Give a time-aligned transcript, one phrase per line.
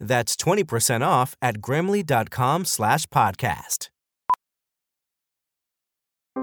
[0.00, 3.88] That's 20% off at grammarly.com slash podcast.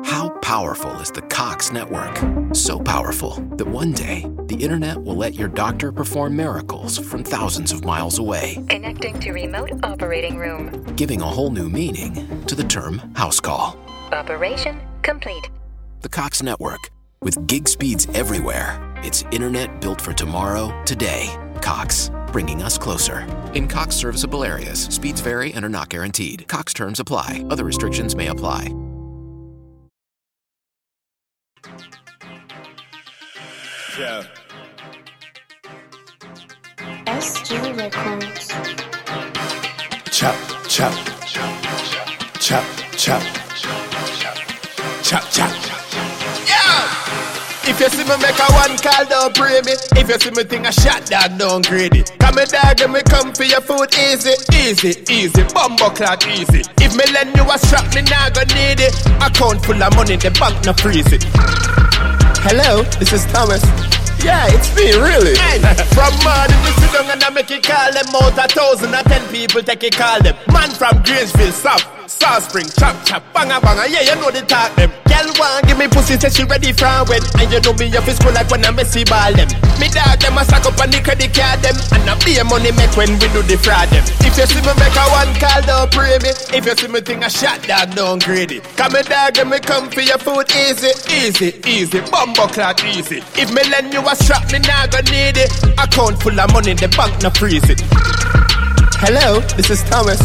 [0.03, 2.15] How powerful is the Cox network?
[2.53, 7.71] So powerful that one day the internet will let your doctor perform miracles from thousands
[7.71, 10.83] of miles away, Connecting to remote operating room.
[10.95, 13.77] giving a whole new meaning to the term house call.
[14.11, 15.49] Operation complete.
[16.01, 16.89] The Cox network.
[17.21, 21.33] With gig speeds everywhere, it's internet built for tomorrow, today.
[21.61, 23.27] Cox, bringing us closer.
[23.53, 26.47] In Cox serviceable areas, speeds vary and are not guaranteed.
[26.47, 28.73] Cox terms apply, other restrictions may apply.
[33.99, 34.23] Yeah.
[37.07, 38.49] SG Records.
[40.11, 40.35] Chop,
[40.67, 40.93] chop,
[41.25, 41.63] chop,
[42.39, 42.65] chop,
[45.03, 45.56] chop, chop.
[47.67, 49.75] If you see me make a one call, don't pray me.
[49.99, 52.15] If you see me think a shot, dog, don't grade it.
[52.17, 55.43] Come me dog me come for your food easy, easy, easy.
[55.53, 56.63] Bumbo clock easy.
[56.79, 58.95] If me lend you a strap, me nah go need it.
[59.19, 61.27] Account full of money, the bank no freeze it.
[62.47, 63.59] Hello, this is Thomas.
[64.23, 65.35] Yeah, it's me, really.
[65.93, 69.05] from morning, we sit down and I make it call them out a thousand and
[69.05, 70.35] ten people take it call them.
[70.51, 71.83] Man from Greensville, South,
[72.17, 74.89] South Spring, chop chop, banga banga, yeah, you know the talk them.
[75.05, 78.09] Girl want give me pussy, say she ready for when, and you know me off
[78.09, 79.47] school like when I messy ball them.
[79.77, 82.43] Me dog them a sack up on the credit card them, and I be a
[82.43, 84.01] money make when we do the fraud them.
[84.25, 86.33] If you see me make a one call, don't pray me.
[86.57, 88.65] If you see me think a shot, dog, don't it.
[88.75, 93.21] Come me dog and me come for your food easy, easy, easy, bumbo clock easy.
[93.37, 95.53] If me lend you a strap, me nah go need it.
[95.77, 97.79] Account full of money, the bank no freeze it.
[98.99, 100.19] Hello, this is Thomas.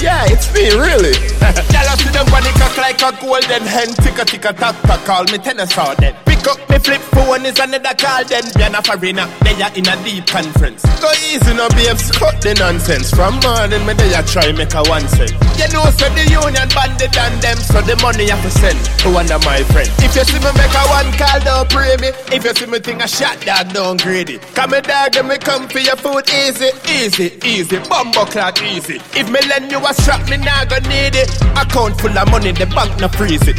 [0.00, 1.14] Yeah, it's me, really.
[1.74, 3.88] Y'all see them when cock like a golden hen.
[3.98, 6.14] Tick a tick a tack tack, call me tennis all then.
[6.24, 8.44] Pick up me flip phone is another call then.
[8.54, 10.82] Be an farina, they are in a deep conference.
[11.02, 13.10] Go easy no babes, cut the nonsense.
[13.10, 15.34] From morning me they a try make a one cent.
[15.58, 19.10] You know so the union bandit and them, so the money have to send to
[19.10, 19.90] one of my friend.
[19.98, 22.14] If you see me make a one call, don't pray me.
[22.30, 24.42] If you see me think a shot, dog, don't grade it.
[24.54, 27.78] Come me dog and me come for your food easy, easy, easy.
[27.90, 29.00] Bumbo clock easy.
[29.18, 31.30] If me lend you a strap, me nah go need it.
[31.56, 33.56] Account full of money, the bank no freeze it.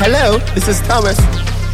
[0.00, 1.18] Hello, this is Thomas.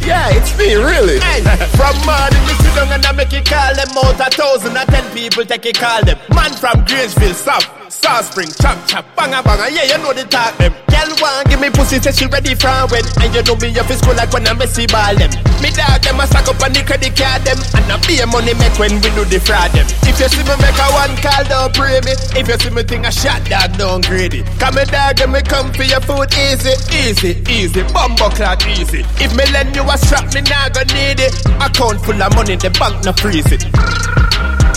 [0.05, 1.19] Yeah, it's me, really.
[1.77, 4.89] from morning, we sit down and I make it call them out a thousand and
[4.89, 6.17] ten people take it call them.
[6.33, 10.55] Man from Greensville, South, South Spring, chop chop, banga banga, yeah, you know the talk
[10.57, 10.73] them.
[10.91, 13.89] Girl want give me pussy, say she ready for when, and you know me off
[13.95, 15.31] school like when I messy ball them.
[15.63, 18.27] Me dog them a stack up on the credit card them, and I be a
[18.27, 19.87] money make when we do the fraud them.
[20.05, 22.13] If you see me make a one call, don't pray me.
[22.37, 24.45] If you see me think a shot, dog, don't it.
[24.59, 29.01] Come me dog and me come for your food easy, easy, easy, bumbo clock easy.
[29.17, 31.33] If me lend you a strap, me nah go need it.
[31.63, 33.63] Account full of money, the bank no freeze it.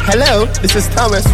[0.08, 1.26] Hello, this is Thomas.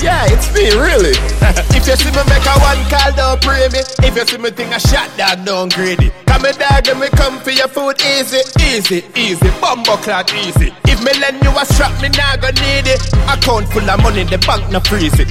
[0.00, 1.12] Yeah, it's me, really.
[1.76, 3.84] if you see me make a one call, don't pray me.
[4.00, 6.10] If you see me think a shot, dog, don't grade it.
[6.24, 10.72] Come me dog and me come for your food easy, easy, easy, bumbo clock easy.
[10.88, 13.04] If me lend you a strap, me nah go need it.
[13.28, 15.28] Account full of money, the bank no freeze it.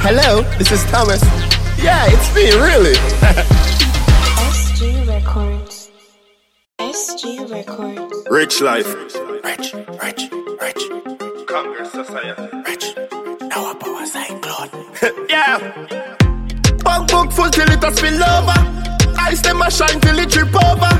[0.00, 1.20] Hello, this is Thomas.
[1.76, 2.96] Yeah, it's me, really.
[4.48, 5.90] SG Records.
[6.80, 8.26] SG Records.
[8.30, 8.88] Rich life.
[9.44, 10.30] Rich, rich,
[10.62, 11.25] rich.
[11.56, 12.48] Congress society.
[12.68, 12.86] Rich.
[13.48, 14.68] Now a power cyclone.
[15.30, 15.56] yeah.
[16.84, 18.58] Bank book full till it a spill over.
[19.24, 20.92] Ice them a shine till it trip over.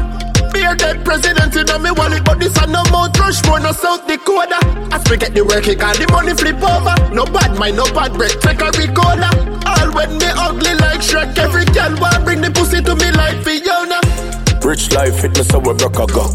[0.55, 4.57] Beer dead president in me wallet, but this a no Mount Rushmore, no South Dakota.
[4.97, 6.97] As we get the work, it and the money flip over.
[7.15, 9.29] No bad mind, no bad breath, take a Ricola.
[9.69, 13.45] All when me ugly like Shrek, every girl want bring the pussy to me like
[13.45, 14.46] Fiona.
[14.67, 16.27] Rich life, fitness, so we broke a go.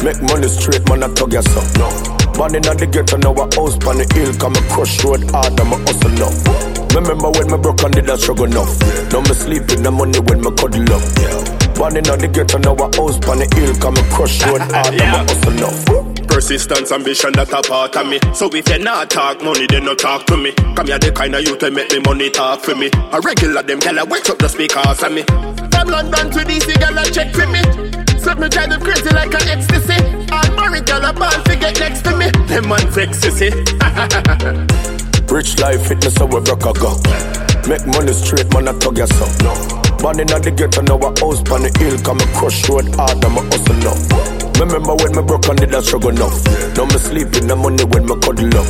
[0.00, 1.68] Make money straight, man, I tug yourself.
[1.76, 1.92] No.
[2.32, 4.32] Born in the ghetto, now a house on the hill.
[4.40, 6.96] Come a crush road hard, I'm a hustle enough.
[6.96, 8.72] Remember when me broke and did that struggle enough.
[9.12, 11.04] Now me sleeping the money when me cuddle up.
[11.76, 13.76] Born in the ghetto, now a house on the hill.
[13.76, 16.24] Come a crush road hard, I'm a hustle enough.
[16.24, 18.16] Persistence, ambition, that a part of me.
[18.32, 20.56] So if you not talk money, then no talk to me.
[20.72, 22.88] Come here, the kind of youth that make me money talk for me.
[23.12, 25.67] A regular them gyal wake up just because of me.
[25.78, 27.62] From London to DC, gyal check for me.
[28.18, 29.94] Set me drive them crazy like an ecstasy.
[30.26, 32.34] All married gyal a ball to get next to me.
[32.50, 33.54] Them vex sissy.
[35.30, 36.98] Rich life fitness, so we broke a go.
[37.70, 39.30] Make money straight, man, I tug yourself.
[39.38, 39.54] No.
[40.02, 41.94] Born in the ghetto, now a house on the hill.
[42.02, 44.58] Come a crush road hard, I'm a hustle enough.
[44.58, 46.42] Remember when me broke and did that struggle enough.
[46.74, 48.66] Now me sleeping the money when me cuddle up.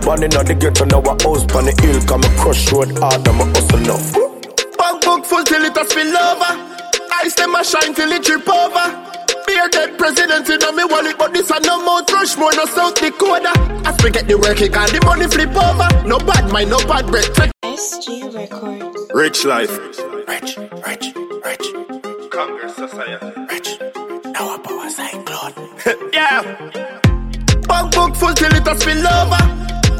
[0.00, 2.00] Born in the ghetto, now a house on the hill.
[2.08, 4.29] Come a crush road hard, I'm a hustle enough.
[5.10, 6.86] Bank book full till it a spill over.
[7.22, 8.86] Ice them a shine till it drip over.
[9.44, 13.50] Bearded president in me wallet, but this a no more rush more no South Dakota.
[13.84, 16.06] As we get the work, it can the money flip over.
[16.06, 17.34] No bad mind, no bad breath.
[17.34, 19.10] Take SG Records.
[19.12, 19.76] Rich life.
[20.28, 21.06] Rich, rich,
[21.44, 21.66] rich,
[22.30, 23.26] Congress society.
[23.50, 23.80] rich.
[24.26, 26.12] Noah Power Xyclone.
[26.12, 26.42] yeah.
[27.66, 29.42] Bank book full till it a spill over.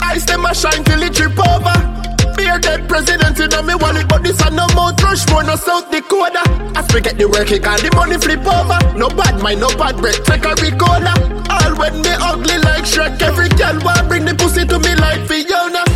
[0.05, 2.10] Ice them a shine till it drip over.
[2.51, 6.43] Bearded president in me wallet, but this a no more rush more no South Dakota.
[6.75, 8.75] As we get the work, it the money flip over.
[8.99, 10.19] No bad mind, no bad breath.
[10.27, 11.15] Take a Ricola.
[11.47, 13.23] All when me ugly like Shrek.
[13.23, 15.87] Every girl want bring the pussy to me like Fiona.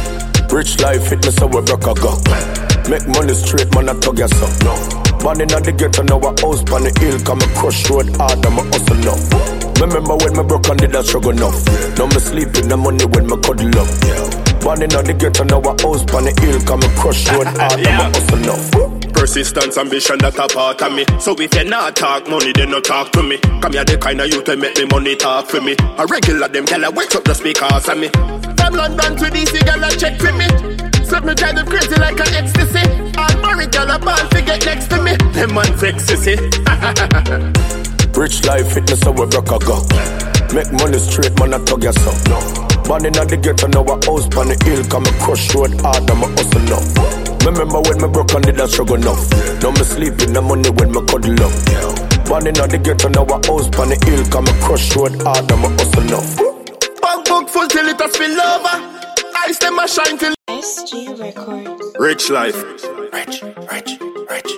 [0.55, 2.15] Rich life fitness, so we broke a go.
[2.87, 4.55] Make money straight, man, I tug yourself.
[4.63, 4.79] No.
[5.27, 7.19] Born in the ghetto, now a house on the hill.
[7.27, 9.27] Come a crush road hard, I'm a hustle enough.
[9.83, 11.59] Remember when me broke and did that struggle enough.
[11.99, 14.34] Now me sleeping the money when me cuddle up.
[14.65, 16.57] Born in the ghetto, now I house on the hill.
[16.65, 19.13] Come a crush road hard, I'm a hustle enough.
[19.13, 21.05] Persistence, ambition, that a part of me.
[21.21, 23.37] So if you not talk money, then no talk to me.
[23.61, 25.77] Come here, the kind of youth to make me money talk for me.
[26.01, 28.09] A regular them gyal wake up just because of me.
[28.57, 30.49] From London to DC, gyal check for me.
[31.05, 32.81] Set me drive them crazy like an ecstasy.
[33.21, 35.13] All married gyal a ball to get next to me.
[35.37, 36.41] Them man vex sissy.
[38.17, 39.77] Rich life fitness, so we broke a go.
[40.57, 42.17] Make money straight, man, I tug yourself.
[42.33, 42.74] No.
[42.85, 44.85] Born in the ghetto, now a house on the hill.
[44.93, 46.89] Come a crush road hard, I'm a hustle enough.
[47.45, 49.25] Remember when me broke and did that struggle enough.
[49.63, 51.55] Now me sleeping the money when me cuddle up.
[52.29, 54.25] Born in the ghetto, now a house on the hill.
[54.29, 56.29] Come a crush road hard, I'm a hustle enough.
[57.01, 58.77] Bank book full till it a spill over.
[59.49, 61.97] Ice them a shine till SG Records.
[61.99, 62.57] Rich life.
[63.13, 63.43] Rich,
[63.73, 63.91] rich,
[64.29, 64.53] rich,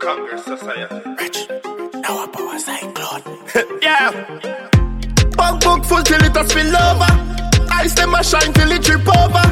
[0.00, 1.00] Congress society.
[1.20, 1.48] rich.
[2.00, 3.24] Noah Power Xyclone.
[3.82, 4.10] yeah.
[5.36, 7.47] Bank book full till it a spill over.
[7.78, 9.46] Ice them a shine till it drip over.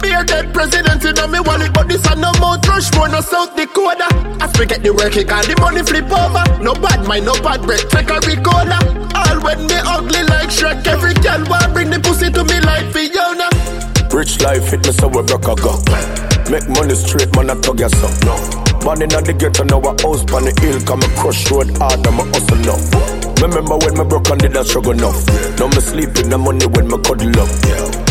[0.00, 4.06] Bearded president in me wallet, but this a no more rush more no South Dakota.
[4.40, 6.44] As we get the work, it can the money flip over.
[6.62, 7.88] No bad mind, no bad breath.
[7.88, 8.78] Take a Ricola.
[9.14, 10.86] All when me ugly like Shrek.
[10.86, 13.48] Every girl want bring the pussy to me like Fiona.
[14.14, 15.74] Rich life fitness, so we broke a go.
[16.50, 18.22] Make money straight, man, I tug yourself.
[18.24, 18.63] No.
[18.84, 20.76] Born in the ghetto, now a house on the hill.
[20.84, 22.84] Come a crush road hard, I'm a hustle enough.
[23.40, 25.24] Remember when me broke and did that struggle enough.
[25.56, 27.48] Now me sleeping the money when me cuddle up.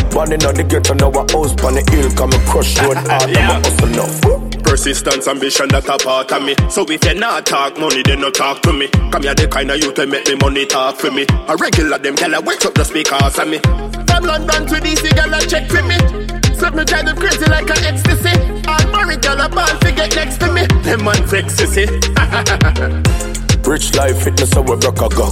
[0.09, 2.09] Born in the ghetto, now a house on the hill.
[2.17, 4.17] Come a crush road hard, I'm a hustle enough.
[4.65, 6.57] Persistence, ambition, that a part of me.
[6.73, 8.89] So if you not talk money, then no talk to me.
[9.13, 11.29] Come here, the kind of youth that make me money talk for me.
[11.29, 13.61] A regular them gyal wake up just because of me.
[14.09, 16.42] From London to DC, gyal I check for me.
[16.63, 18.39] Set me drive them crazy like an ecstasy.
[18.69, 20.65] All married gyal a ball to get next to me.
[20.83, 21.85] Them man vex sissy.
[23.67, 25.27] Rich life fitness, so we broke a go.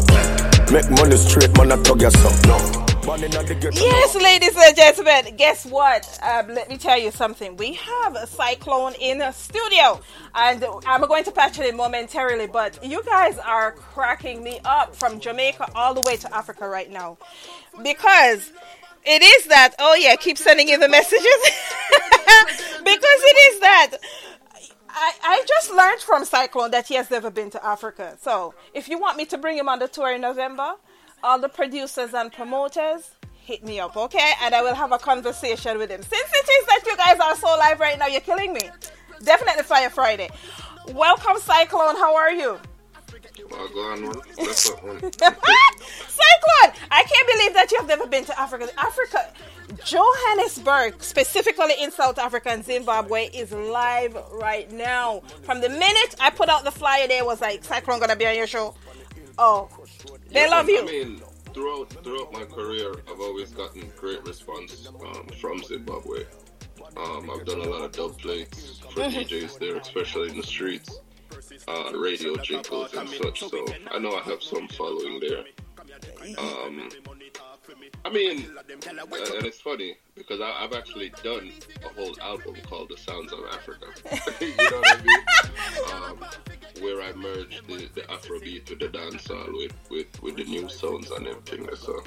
[0.73, 2.45] Make money straight, man, I tug yourself.
[2.45, 2.57] No.
[3.05, 6.19] Born in the ghetto, Yes, ladies and gentlemen, guess what?
[6.21, 7.55] Um, let me tell you something.
[7.55, 10.01] We have a Xyclone in the studio,
[10.35, 12.47] and I'm going to patch it in momentarily.
[12.47, 16.91] But you guys are cracking me up from Jamaica all the way to Africa right
[16.91, 17.17] now,
[17.81, 18.51] because
[19.05, 19.75] it is that.
[19.79, 23.98] Oh yeah, keep sending in the messages because it is that.
[24.93, 28.17] I, I just learned from Xyclone that he has never been to Africa.
[28.22, 30.74] So if you want me to bring him on the tour in November,
[31.24, 34.34] all the producers and promoters, hit me up, okay?
[34.41, 36.01] And I will have a conversation with him.
[36.01, 38.70] Since it is that you guys are so live right now, you're killing me.
[39.24, 40.29] Definitely Fire Friday.
[40.89, 41.96] Welcome, Xyclone.
[41.96, 42.60] How are you?
[43.50, 44.13] Well, go on, man.
[44.36, 45.00] What's up, man?
[45.01, 46.74] Xyclone!
[46.91, 48.67] I can't believe that you have never been to Africa.
[48.77, 49.33] Africa,
[49.83, 55.21] Johannesburg, specifically in South Africa and Zimbabwe, is live right now.
[55.43, 58.36] From the minute I put out the flyer, there was like, Xyclone gonna be on
[58.36, 58.75] your show.
[59.38, 59.69] Oh,
[60.29, 60.81] they love you.
[60.81, 61.21] I mean,
[61.53, 66.25] throughout throughout my career, I've always gotten great response um, from Zimbabwe.
[66.98, 69.19] Um, I've done a lot of dub plates for Mm-hmm.
[69.19, 71.00] DJs there, especially in the streets,
[71.67, 73.39] uh, radio jingles and such.
[73.41, 75.43] So I know I have some following there.
[76.38, 76.89] Um,
[78.03, 81.51] I mean, uh, and it's funny because I, I've actually done
[81.86, 83.86] a whole album called "The Sounds of Africa."
[84.41, 85.93] you know what I mean?
[85.93, 86.25] Um,
[86.81, 91.12] where I merged the, the Afrobeat with the dancehall with, with, with the new sounds
[91.12, 91.67] and everything.
[91.75, 92.03] So,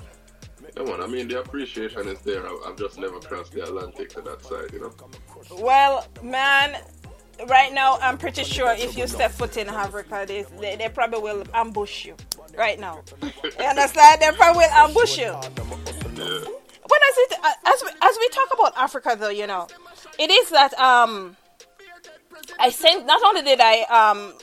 [0.76, 1.00] yeah, man.
[1.00, 2.46] I mean, the appreciation is there.
[2.46, 4.92] I, I've just never crossed the Atlantic to that side, you know.
[5.62, 6.76] Well, man,
[7.48, 11.20] right now I'm pretty sure if you step foot in Africa, they, they, they probably
[11.20, 12.16] will ambush you.
[12.56, 14.20] Right now, you understand?
[14.20, 15.32] They probably will ambush you.
[15.32, 17.34] When as it
[17.66, 19.66] as we, as we talk about Africa, though, you know,
[20.18, 21.36] it is that um,
[22.60, 23.06] I sent.
[23.06, 24.34] Not only did I um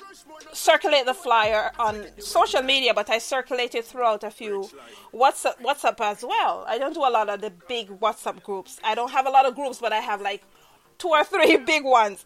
[0.54, 4.70] circulate the flyer on social media, but I circulated throughout a few
[5.14, 6.66] WhatsApp WhatsApp as well.
[6.68, 8.80] I don't do a lot of the big WhatsApp groups.
[8.84, 10.44] I don't have a lot of groups, but I have like
[11.02, 12.26] two or three big ones,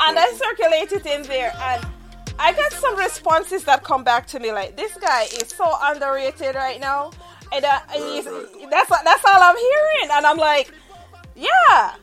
[0.00, 1.86] and I circulated it in there and.
[2.38, 6.54] I got some responses that come back to me like this guy is so underrated
[6.54, 7.10] right now,
[7.50, 10.70] and uh, he's, that's that's all I'm hearing, and I'm like,
[11.34, 11.94] yeah.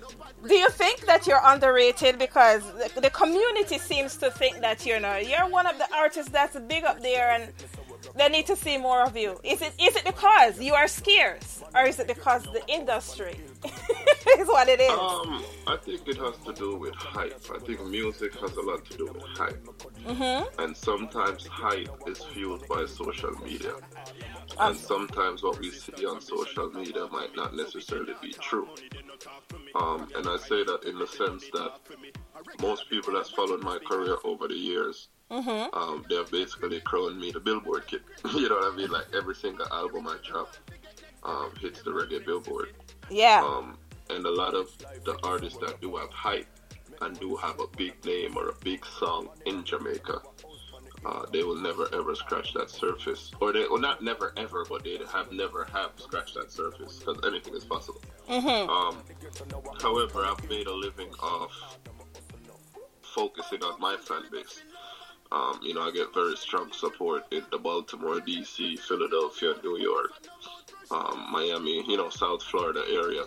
[0.47, 4.99] Do you think that you're underrated because the, the community seems to think that you
[4.99, 7.53] know you're one of the artists that's big up there and
[8.15, 9.39] they need to see more of you?
[9.43, 13.35] Is it is it because you are scarce, or is it because the industry
[14.37, 14.91] is what it is?
[14.91, 17.41] Um, I think it has to do with hype.
[17.53, 19.65] I think music has a lot to do with hype.
[20.05, 20.61] Mm-hmm.
[20.61, 23.73] And sometimes hype is fueled by social media.
[24.59, 28.67] And sometimes what we see on social media might not necessarily be true.
[29.75, 31.79] Um, and I say that in the sense that
[32.61, 35.75] most people that's followed my career over the years, Mm-hmm.
[35.75, 38.01] um, they're basically crowned me the Billboard kid.
[38.35, 38.91] you know what I mean?
[38.91, 40.53] Like every single album I drop
[41.23, 42.73] um, hits the reggae Billboard.
[43.09, 43.41] Yeah.
[43.43, 43.77] Um,
[44.11, 44.69] and a lot of
[45.05, 46.45] the artists that do have hype
[47.01, 50.21] and do have a big name or a big song in Jamaica,
[51.03, 53.31] uh, they will never ever scratch that surface.
[53.41, 57.17] Or they, well, not never ever, but they have never have scratched that surface because
[57.25, 58.01] anything is possible.
[58.29, 58.69] Mm-hmm.
[58.69, 59.03] Um,
[59.81, 61.79] however, I've made a living off
[63.01, 64.63] focusing on my fan base.
[65.33, 70.11] Um, you know, I get very strong support in the Baltimore, DC, Philadelphia, New York,
[70.91, 73.23] um, Miami, you know, South Florida area.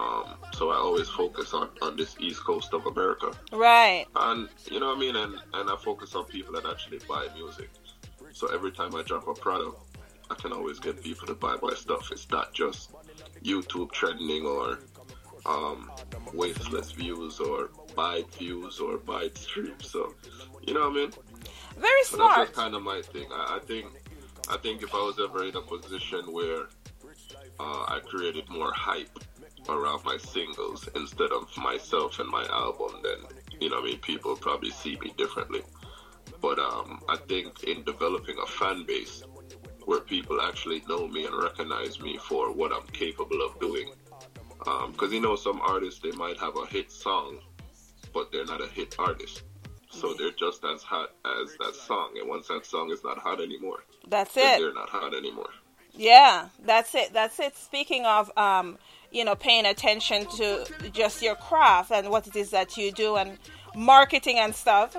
[0.00, 3.32] Um, so I always focus on, on this East Coast of America.
[3.52, 4.06] Right.
[4.16, 5.16] And, you know what I mean?
[5.16, 7.70] And, and I focus on people that actually buy music.
[8.32, 9.78] So every time I drop a product,
[10.30, 12.10] I can always get people to buy my stuff.
[12.12, 12.90] It's not just
[13.42, 14.78] YouTube trending or
[15.46, 15.90] um,
[16.34, 19.90] wasteless views or buy views or buy streams.
[19.90, 20.14] So,
[20.66, 21.10] you know what I mean?
[21.78, 23.26] Very So that's just kind of my thing.
[23.32, 23.86] I, I think,
[24.50, 26.64] I think if I was ever in a position where
[27.60, 29.18] uh, I created more hype
[29.68, 33.18] around my singles instead of myself and my album, then
[33.60, 35.62] you know, what I mean, people probably see me differently.
[36.40, 39.22] But um, I think in developing a fan base
[39.84, 43.92] where people actually know me and recognize me for what I'm capable of doing,
[44.58, 47.38] because you know, some artists they might have a hit song,
[48.12, 49.42] but they're not a hit artist.
[50.00, 51.10] So they're just as hot
[51.42, 54.58] as that song, and once that song is not hot anymore, That's it.
[54.58, 55.48] they're not hot anymore.
[55.94, 57.12] Yeah, that's it.
[57.14, 57.56] That's it.
[57.56, 58.76] Speaking of, um,
[59.10, 63.16] you know, paying attention to just your craft and what it is that you do
[63.16, 63.38] and
[63.74, 64.96] marketing and stuff.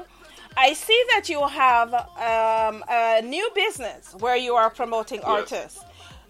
[0.55, 5.79] I see that you have um, a new business where you are promoting artists.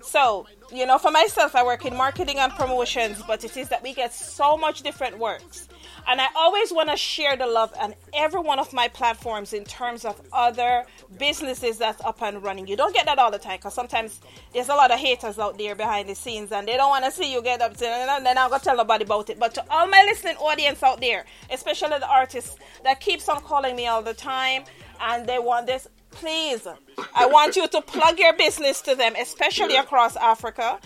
[0.02, 3.82] So, you know, for myself, I work in marketing and promotions, but it is that
[3.84, 5.70] we get so much different works.
[6.08, 9.66] And I always want to share the love on every one of my platforms in
[9.66, 10.86] terms of other
[11.20, 12.66] businesses that's up and running.
[12.66, 14.22] You don't get that all the time because sometimes
[14.54, 17.12] there's a lot of haters out there behind the scenes and they don't want to
[17.12, 19.38] see you get up to and then I'm to tell nobody about it.
[19.38, 23.76] But to all my listening audience out there, especially the artists that keeps on calling
[23.76, 24.64] me all the time
[25.02, 26.66] and they want this, please,
[27.14, 30.80] I want you to plug your business to them, especially across Africa,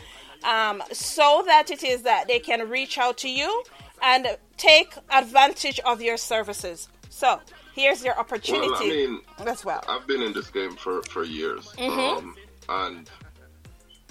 [0.43, 3.63] um, so that it is that they can reach out to you
[4.01, 6.89] and take advantage of your services.
[7.09, 7.39] So
[7.75, 9.83] here's your opportunity Well, I mean, as well.
[9.87, 11.67] I've been in this game for, for years.
[11.77, 12.17] Mhm.
[12.17, 12.35] Um,
[12.69, 13.09] and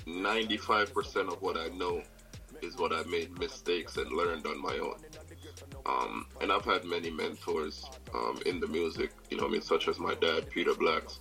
[0.07, 2.03] 95% of what I know
[2.63, 4.97] is what I made mistakes and learned on my own.
[5.87, 9.89] Um, and I've had many mentors um, in the music, you know, I mean, such
[9.89, 11.21] as my dad, Peter Blacks,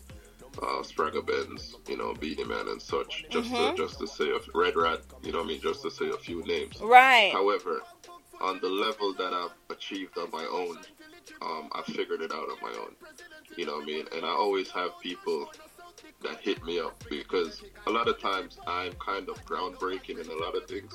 [0.62, 3.72] uh, Spragga Benz, you know, Beenie Man and such, just Mhm.
[3.76, 6.10] to just to say a Red Rat, you know, what I mean, just to say
[6.10, 6.80] a few names.
[6.82, 7.32] Right.
[7.32, 7.82] However,
[8.41, 10.77] on the level that I've achieved on my own,
[11.41, 12.96] um, I figured it out on my own.
[13.55, 14.05] You know what I mean?
[14.15, 15.51] And I always have people
[16.24, 20.43] that hit me up because a lot of times I'm kind of groundbreaking in a
[20.43, 20.93] lot of things.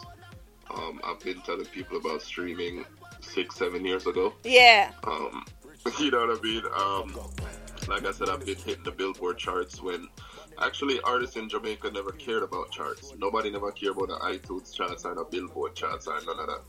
[0.75, 2.85] Um, I've been telling people about streaming
[3.21, 4.33] six, seven years ago.
[4.45, 4.93] Yeah.
[5.05, 5.45] Um,
[5.99, 6.63] you know what I mean?
[6.77, 10.09] Um, like I said, I've been hitting the Billboard charts when
[10.59, 13.13] Actually, artists in Jamaica never cared about charts.
[13.19, 16.61] Nobody never cared about the iTunes charts or the Billboard charts or none of that.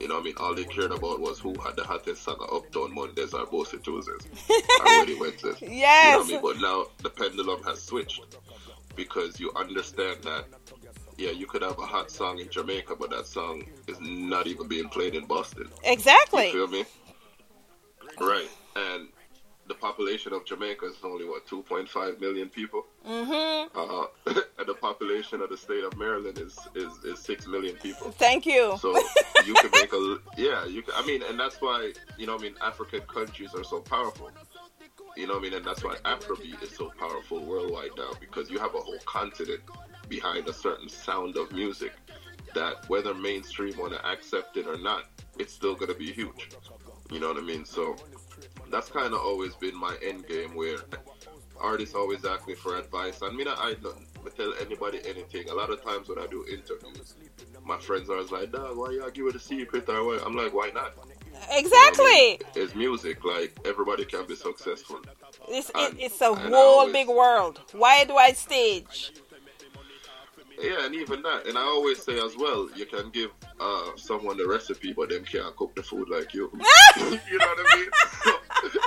[0.00, 0.34] You know what I mean?
[0.38, 3.82] All they cared about was who had the hottest song of Uptown Mondays or Boasy
[3.82, 4.26] Tuesdays
[4.80, 5.60] or Wedding Wednesdays.
[5.62, 6.16] You know Yes.
[6.18, 6.40] what I mean?
[6.42, 8.20] But now the pendulum has switched
[8.96, 10.44] because you understand that,
[11.16, 14.66] yeah, you could have a hot song in Jamaica, but that song is not even
[14.68, 15.68] being played in Boston.
[15.84, 16.46] Exactly.
[16.46, 16.84] You feel me?
[18.20, 18.48] Right.
[18.76, 19.08] And
[19.66, 22.86] the population of Jamaica is only, what, 2.5 million people?
[23.06, 23.78] Mm-hmm.
[23.78, 24.06] Uh,
[24.58, 28.10] and the population of the state of Maryland is, is, is 6 million people.
[28.10, 28.76] Thank you.
[28.80, 28.94] So
[29.46, 30.64] you can make a yeah.
[30.64, 33.80] You can, I mean, and that's why you know I mean African countries are so
[33.80, 34.30] powerful.
[35.16, 38.50] You know what I mean, and that's why Afrobeat is so powerful worldwide now because
[38.50, 39.60] you have a whole continent
[40.08, 41.92] behind a certain sound of music
[42.54, 45.04] that whether mainstream want to accept it or not,
[45.38, 46.50] it's still gonna be huge.
[47.10, 47.64] You know what I mean?
[47.64, 47.96] So
[48.74, 50.78] that's kind of always been my end game where
[51.60, 53.20] artists always ask me for advice.
[53.22, 54.04] I mean, I don't
[54.36, 55.48] tell anybody anything.
[55.48, 57.14] A lot of times when I do interviews,
[57.64, 60.26] my friends are always like, "Dog, why you give it a secret?" Or what?
[60.26, 60.92] I'm like, "Why not?"
[61.50, 62.40] Exactly.
[62.56, 63.24] It's music.
[63.24, 65.00] Like everybody can be successful.
[65.48, 67.60] It's, And- it's a whole always- big world.
[67.74, 69.12] Wide, wide stage.
[70.60, 71.46] Yeah, and even that.
[71.46, 73.30] And I always say as well, you can give
[73.60, 76.50] uh, someone the recipe, but them can't cook the food like you.
[76.96, 77.88] you know what I mean?
[78.24, 78.34] So,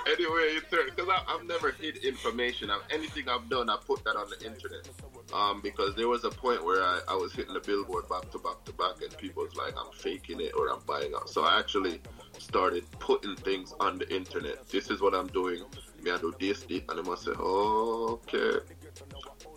[0.07, 2.69] anyway, because I've never hid information.
[2.69, 4.89] I've, anything I've done, I put that on the internet.
[5.33, 8.39] Um, because there was a point where I, I was hitting the billboard back to
[8.39, 11.29] back to back, and people was like, I'm faking it or I'm buying out.
[11.29, 12.01] So I actually
[12.39, 14.67] started putting things on the internet.
[14.69, 15.63] This is what I'm doing.
[16.01, 18.59] Me, I do this, this, and they must say, oh, okay.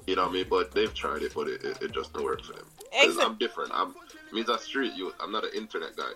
[0.07, 0.47] You know what I mean?
[0.49, 2.67] But they've tried it, but it, it, it just don't work for them.
[2.95, 3.71] Exa- I'm different.
[3.73, 3.95] I'm
[4.33, 5.15] means a street youth.
[5.21, 6.11] I'm not an internet guy.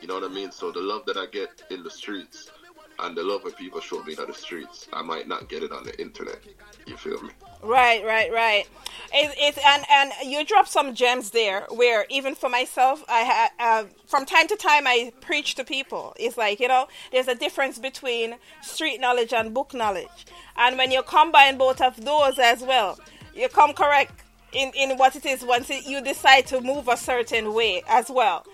[0.00, 0.50] You know what I mean?
[0.50, 2.50] So the love that I get in the streets
[2.98, 5.72] and the love that people show me on the streets, I might not get it
[5.72, 6.40] on the internet.
[6.86, 7.30] You feel me?
[7.62, 8.66] Right, right, right.
[9.12, 11.66] It, it's and and you drop some gems there.
[11.70, 16.14] Where even for myself, I ha, uh, from time to time I preach to people.
[16.18, 20.26] It's like you know, there's a difference between street knowledge and book knowledge,
[20.56, 22.98] and when you combine both of those as well,
[23.34, 24.12] you come correct
[24.52, 28.44] in in what it is once you decide to move a certain way as well.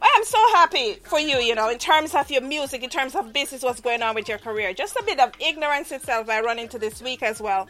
[0.00, 3.32] I'm so happy for you, you know, in terms of your music, in terms of
[3.32, 4.72] business, what's going on with your career.
[4.72, 7.68] Just a bit of ignorance itself I run into this week as well.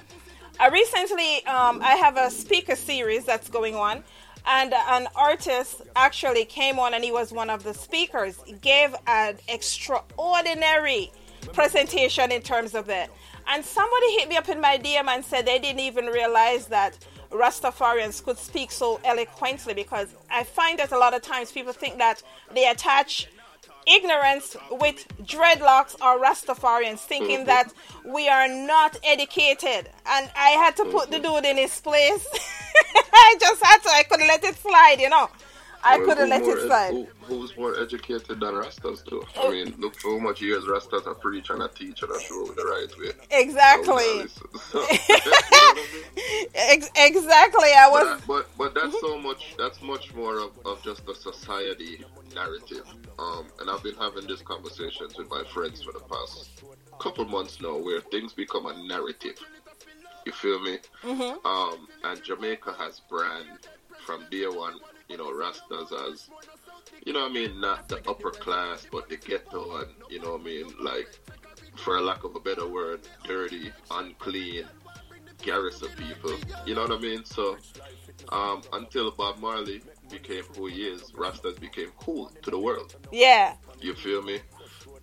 [0.61, 4.04] I recently, um, I have a speaker series that's going on,
[4.46, 8.38] and an artist actually came on and he was one of the speakers.
[8.44, 11.11] He gave an extraordinary
[11.52, 13.11] presentation in terms of it.
[13.48, 16.98] And somebody hit me up in my DM and said they didn't even realize that
[17.30, 21.98] Rastafarians could speak so eloquently because I find that a lot of times people think
[21.98, 22.22] that
[22.54, 23.28] they attach
[23.87, 27.46] ignorance with dreadlocks or Rastafarians, thinking mm-hmm.
[27.46, 27.72] that
[28.04, 29.90] we are not educated.
[30.06, 31.37] And I had to put the mm-hmm.
[31.37, 32.26] dude in his place.
[33.12, 35.28] I just had to, I couldn't let it slide, you know.
[35.84, 36.90] I couldn't let it slide.
[36.92, 39.22] who- who's more educated than Rastas do?
[39.40, 42.46] I mean, look for how much years Rastas are preach and a teach and show
[42.46, 43.12] the right way.
[43.30, 44.26] Exactly.
[44.28, 45.74] So, you know what I
[46.16, 46.46] mean?
[46.54, 47.68] Ex- exactly.
[47.68, 48.20] I But, was.
[48.26, 49.54] but but that's so much.
[49.58, 52.84] That's much more of, of just the society narrative.
[53.18, 56.62] Um, and I've been having these conversations with my friends for the past
[56.98, 59.38] couple months now, where things become a narrative.
[60.26, 60.78] You feel me?
[61.04, 61.44] Mhm.
[61.44, 63.46] Um, and Jamaica has brand
[64.04, 64.74] from day one.
[65.08, 66.30] You know, Rastas as
[67.04, 70.32] you know what I mean, not the upper class, but the ghetto, and you know
[70.32, 71.18] what I mean, like
[71.76, 74.64] for lack of a better word, dirty, unclean,
[75.42, 76.34] garrison people.
[76.66, 77.24] You know what I mean?
[77.24, 77.56] So
[78.30, 82.96] um, until Bob Marley became who he is, Rastas became cool to the world.
[83.12, 83.54] Yeah.
[83.80, 84.40] You feel me?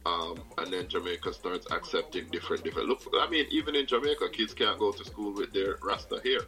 [0.05, 2.89] Um, and then Jamaica starts accepting different, different.
[2.89, 6.41] Look, I mean, even in Jamaica, kids can't go to school with their Rasta hair.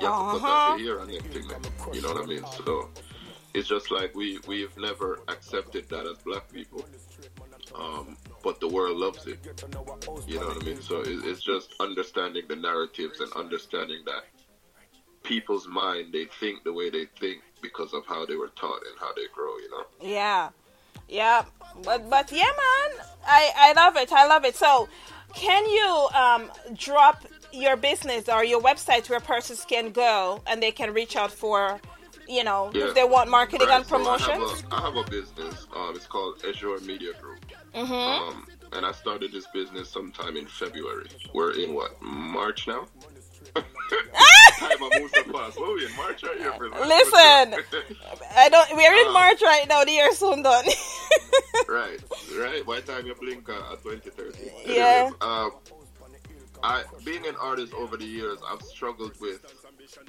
[0.00, 0.48] You have to cut Uh-huh.
[0.48, 1.48] off your hair and everything.
[1.48, 1.60] man.
[1.92, 2.44] You know what I mean?
[2.46, 2.88] So
[3.54, 6.84] it's just like we we've never accepted that as black people.
[7.74, 9.38] Um, but the world loves it.
[10.26, 10.80] You know what I mean?
[10.80, 14.24] So it, it's just understanding the narratives and understanding that
[15.22, 18.98] people's mind they think the way they think because of how they were taught and
[19.00, 19.56] how they grow.
[19.58, 19.84] You know?
[20.02, 20.50] Yeah,
[21.08, 21.44] yeah,
[21.84, 24.12] but but yeah, man, I I love it.
[24.12, 24.56] I love it.
[24.56, 24.88] So,
[25.34, 27.24] can you um drop
[27.54, 31.80] your business or your website where persons can go and they can reach out for,
[32.28, 32.86] you know, Yeah.
[32.88, 35.66] if they want marketing Right, and so I have a- I have, a, business.
[35.74, 37.40] Um, it's called Azure Media Group.
[37.74, 37.90] Mhm.
[38.28, 41.08] Um, and I started this business sometime in February.
[41.32, 42.86] We're in what March now.
[43.54, 43.64] Time
[44.82, 45.60] I moved so fast.
[45.60, 46.70] What are in March or April?
[46.86, 47.54] Listen,
[48.36, 48.76] I don't.
[48.76, 49.84] We're in Uh, March right now.
[49.84, 50.64] The year's soon done.
[51.68, 51.98] right,
[52.38, 52.64] right.
[52.66, 54.50] By the time you blink uh, at 2030.
[54.66, 54.84] Yeah.
[54.84, 55.50] Anyways, um,
[56.64, 59.44] I being an artist over the years, I've struggled with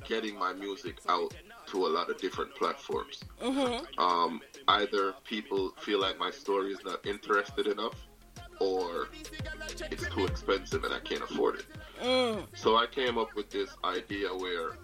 [0.07, 1.35] getting my music out
[1.67, 3.21] to a lot of different platforms.
[3.41, 3.99] Mm-hmm.
[3.99, 8.07] Um, either people feel like my story is not interested enough,
[8.61, 9.09] or
[9.91, 11.65] it's too expensive and I can't afford it.
[12.01, 12.47] Mm.
[12.55, 14.77] So I came up with this idea where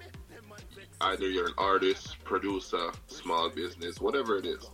[0.99, 4.69] either you're an artist, producer, small business, whatever it is.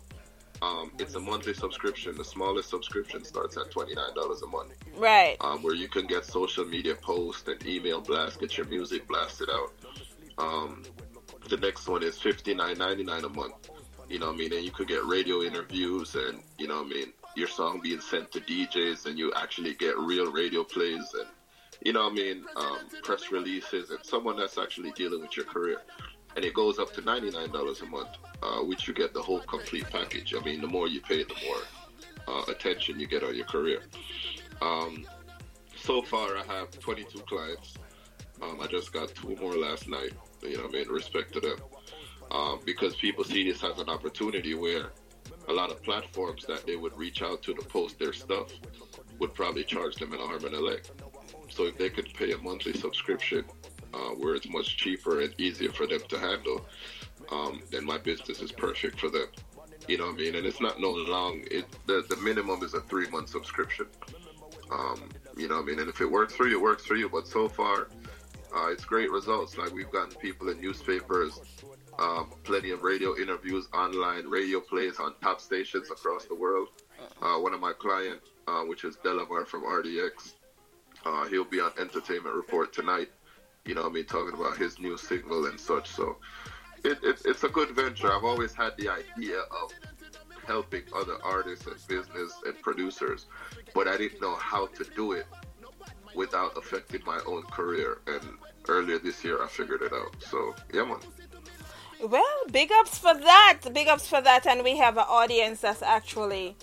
[0.62, 2.15] Um, it's a monthly subscription.
[2.17, 4.74] The smallest subscription starts at twenty nine dollars a month.
[4.96, 5.38] Right.
[5.41, 9.50] Um, where you can get social media posts and email blasts, get your music blasted
[9.50, 9.74] out.
[10.38, 10.84] Um,
[11.50, 13.70] the next one is fifty nine ninety nine a month.
[14.10, 14.54] You know what I mean?
[14.54, 18.00] And you could get radio interviews and you know what I mean, your song being
[18.00, 21.28] sent to DJs and you actually get real radio plays and
[21.84, 25.46] you know what I mean, um, press releases and someone that's actually dealing with your
[25.46, 25.82] career.
[26.38, 28.10] And it goes up to ninety nine dollars a month,
[28.43, 30.36] uh, which you get the whole complete package.
[30.36, 31.62] I mean, the more you pay, the more
[32.28, 33.82] uh, attention you get on your career.
[34.62, 35.08] Um,
[35.76, 37.73] so far, I have 22 clients.
[38.43, 40.12] Um, I just got two more last night.
[40.43, 41.58] You know, I mean, respect to them,
[42.30, 44.91] um, because people see this as an opportunity where
[45.47, 48.52] a lot of platforms that they would reach out to to post their stuff
[49.17, 50.86] would probably charge them an arm and a leg.
[51.50, 53.43] So if they could pay a monthly subscription,
[53.93, 56.65] uh, where it's much cheaper and easier for them to handle,
[57.32, 59.28] um, then my business is perfect for them.
[59.88, 60.36] You know what I mean?
[60.36, 61.43] And it's not no long.
[61.50, 63.88] It the, the minimum is a three month subscription.
[64.71, 65.80] Um, you know what I mean?
[65.80, 67.08] And if it works for you, it works for you.
[67.10, 67.88] But so far,
[68.56, 69.58] uh, it's great results.
[69.58, 71.39] Like we've gotten people in newspapers,
[72.00, 76.69] um, plenty of radio interviews, online radio plays on top stations across the world.
[77.21, 80.34] Uh, one of my clients, uh, which is Delamar from RDX,
[81.06, 83.10] uh, he'll be on Entertainment Report tonight.
[83.67, 84.06] You know I mean?
[84.06, 85.89] Talking about his new single and such.
[85.89, 86.17] So
[86.84, 88.12] it, it, it's a good venture.
[88.12, 89.71] I've always had the idea of
[90.45, 93.25] helping other artists and business and producers,
[93.73, 95.27] but I didn't know how to do it
[96.15, 97.99] without affecting my own career.
[98.08, 98.21] And
[98.69, 100.15] earlier this year, I figured it out.
[100.19, 100.99] So yeah, man.
[102.01, 103.60] Well, big ups for that.
[103.73, 104.45] Big ups for that.
[104.45, 106.56] And we have an audience that's actually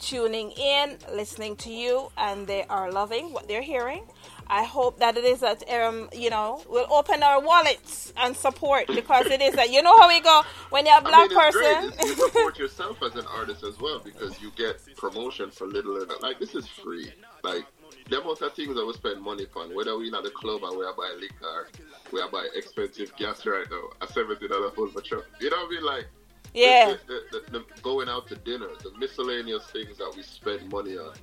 [0.00, 4.02] tuning in, listening to you, and they are loving what they're hearing.
[4.50, 8.88] I hope that it is that um you know we'll open our wallets and support
[8.88, 11.38] because it is that you know how we go when you're a black I mean,
[11.38, 11.90] person.
[11.90, 12.08] Great.
[12.08, 16.10] You support yourself as an artist as well because you get promotion for little and
[16.20, 17.12] like this is free.
[17.44, 17.64] Like
[18.08, 20.64] the amount of things that we spend money on, whether we in at the club
[20.64, 21.68] and we are buying liquor,
[22.12, 25.26] we are buying expensive gas right now, a seventy dollar full for truck.
[25.40, 25.84] You know what I mean?
[25.84, 26.06] Like
[26.54, 26.94] yeah.
[27.06, 31.14] the, the, the going out to dinner, the miscellaneous things that we spend money on.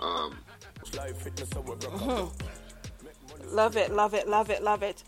[0.00, 0.38] Um,
[0.84, 3.54] Mm-hmm.
[3.54, 5.02] Love it, love it, love it, love it.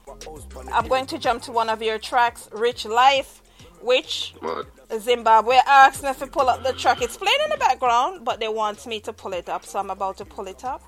[0.72, 3.42] I'm going to jump to one of your tracks, Rich Life,
[3.80, 4.66] which but
[5.00, 7.02] Zimbabwe asked me to pull up the track.
[7.02, 9.90] It's playing in the background, but they want me to pull it up, so I'm
[9.90, 10.82] about to pull it up.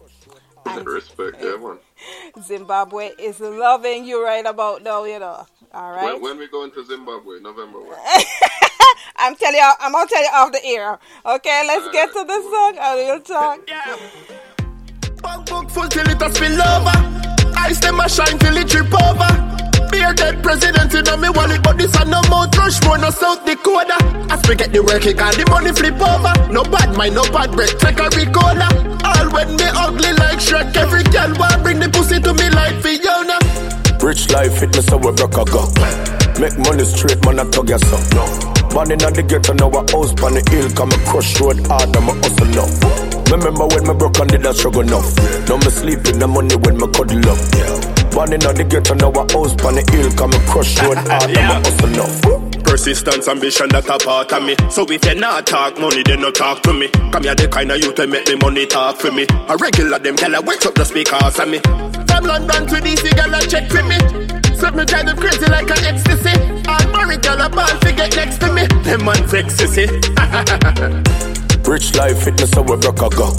[0.67, 1.79] And respect that one.
[2.43, 5.47] Zimbabwe is loving you right about now, you know.
[5.73, 6.15] All right.
[6.15, 7.99] When, when we going to Zimbabwe, November what?
[9.17, 10.99] I'm telling you, I'm gonna tell you off the air.
[11.27, 13.69] Okay, let's get to the song and we'll talk.
[15.23, 16.97] Bank book full till it a spill over.
[17.59, 19.31] Ice them a shine till it trip over.
[19.91, 23.97] Bearded president in me wallet, but this a no Mount Rushmore, no South Dakota.
[24.31, 26.53] As we get the work, it the money flip over.
[26.53, 28.69] No bad mind, no bad break, take a Ricola.
[29.03, 32.77] All when me ugly like Shrek, every girl want bring the pussy to me like
[32.83, 33.39] Fiona.
[34.05, 36.28] Rich life, it me so we broke a go.
[36.39, 38.07] Make money straight, man, I tug yourself.
[38.15, 38.23] No.
[38.71, 40.71] Born in the ghetto, now a house on the hill.
[40.71, 42.69] Come a crush road hard, I'm a hustle now.
[43.35, 45.11] Remember when me broke and did a struggle enough.
[45.49, 47.41] Now me sleeping the money when me cuddle up.
[48.15, 50.11] Born in the ghetto, now a house on the hill.
[50.15, 52.38] Come a crush road hard, I'm a hustle now.
[52.79, 54.55] Persistence, ambition, that a part of me.
[54.71, 56.87] So if you not talk money, then no talk to me.
[57.11, 59.27] Come here, the kind of youth that make the money talk for me.
[59.51, 61.59] A regular them tell I wakes up the speakers of me.
[62.07, 63.99] From London to DC, girl, I check for me.
[64.55, 66.31] Set me drive them crazy like an ecstasy.
[66.71, 68.63] All married girl, a ball fi get next to me.
[68.87, 69.91] Them man vex, you see.
[71.67, 73.35] Rich life, it me so we broke a go.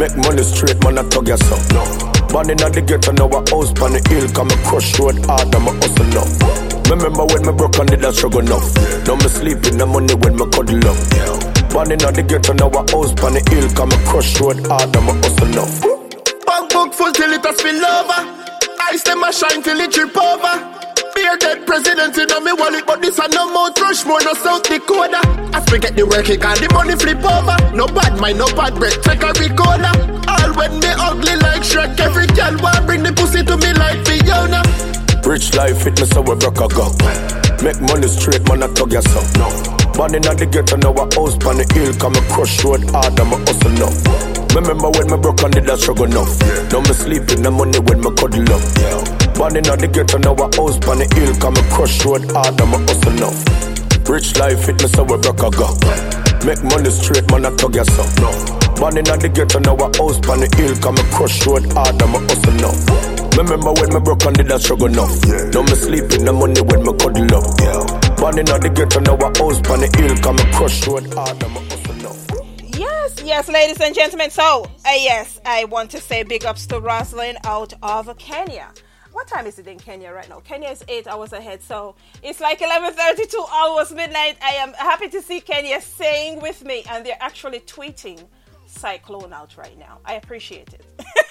[0.00, 1.60] Make money straight, man, I tug yourself.
[1.76, 1.84] No.
[2.32, 4.24] Born in the ghetto, now a house on the hill.
[4.32, 6.81] Come a crush road hard, I'm a hustle now.
[6.92, 8.68] Remember when me broke and did a struggle enough.
[9.08, 11.00] Now me sleeping the money when me cuddle up.
[11.72, 13.64] Born in the ghetto, now a house on the hill.
[13.72, 15.64] Come a crush road hard, I'm a hustle now.
[16.44, 18.20] Bank book full till it a spill over.
[18.92, 20.54] Ice them a shine till it trip over.
[21.16, 25.24] Bearded president in me wallet, but this a no Mount Rushmore, no South Dakota.
[25.56, 27.56] As we get the work, it and the money flip over.
[27.72, 29.96] No bad mind, no bad break, take a Ricola.
[30.28, 34.04] All when me ugly like Shrek, every girl want bring the pussy to me like
[34.04, 34.60] Fiona.
[35.24, 36.90] Rich life, it me so we broke a go.
[37.62, 39.30] Make money straight, man, I tug yourself.
[39.38, 39.48] No.
[39.94, 41.94] Born in the ghetto, now a house on the hill.
[41.94, 43.92] Come a crush road hard, I'm a hustle now.
[44.52, 46.32] Remember when me broke and did that struggle enough.
[46.74, 48.62] Now me sleeping, the money when me cuddle up.
[49.38, 51.32] Born in the ghetto, now a house on the hill.
[51.38, 53.32] Come a crush road hard, I'm a hustle now.
[54.10, 55.70] Rich life, fitness, so we broke a go.
[56.42, 58.10] Make money straight, man, I tug yourself.
[58.18, 58.34] No.
[58.74, 60.74] Born in the ghetto, now a house on the hill.
[60.82, 63.21] Come a crush road hard, I'm a hustle now.
[63.36, 65.24] Remember when me broke and did that struggle enough.
[65.54, 68.16] Now me sleeping, the money when me cuddle up.
[68.18, 70.16] Born in the ghetto, now a house on the hill.
[70.22, 72.78] Come a crush road hard, I'm a hustle now.
[72.78, 74.30] Yes, yes, ladies and gentlemen.
[74.30, 78.68] So, uh, yes, I want to say big ups to Rosalind out of Kenya.
[79.12, 80.40] What time is it in Kenya right now?
[80.40, 84.36] Kenya is eight hours ahead, so it's like 11:32, almost midnight.
[84.42, 88.26] I am happy to see Kenya staying with me, and they're actually tweeting
[88.68, 90.00] Xyclone out right now.
[90.04, 90.84] I appreciate it.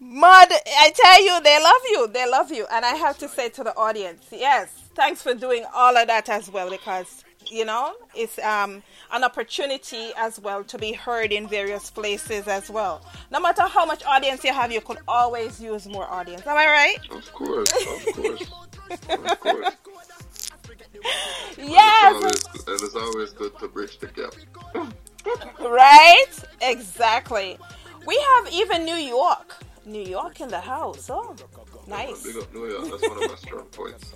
[0.00, 0.48] mud.
[0.50, 2.08] I tell you, they love you.
[2.08, 5.64] They love you, and I have to say to the audience, yes, thanks for doing
[5.74, 8.82] all of that as well, because you know it's um,
[9.12, 13.02] an opportunity as well to be heard in various places as well.
[13.30, 16.46] No matter how much audience you have, you could always use more audience.
[16.46, 16.98] Am I right?
[17.10, 18.42] Of course, of course,
[19.08, 19.72] of course.
[21.58, 22.24] Yes.
[22.24, 24.34] It's always, and it's always good to bridge the gap.
[25.60, 26.26] Right?
[26.62, 27.58] Exactly.
[28.06, 29.56] We have even New York.
[29.86, 31.08] New York in the house.
[31.10, 31.34] Oh,
[31.86, 32.22] nice.
[32.22, 32.84] Big up New York.
[32.90, 34.12] That's one of my strong points.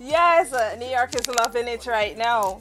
[0.00, 2.60] Yes, uh, New York is loving it right now.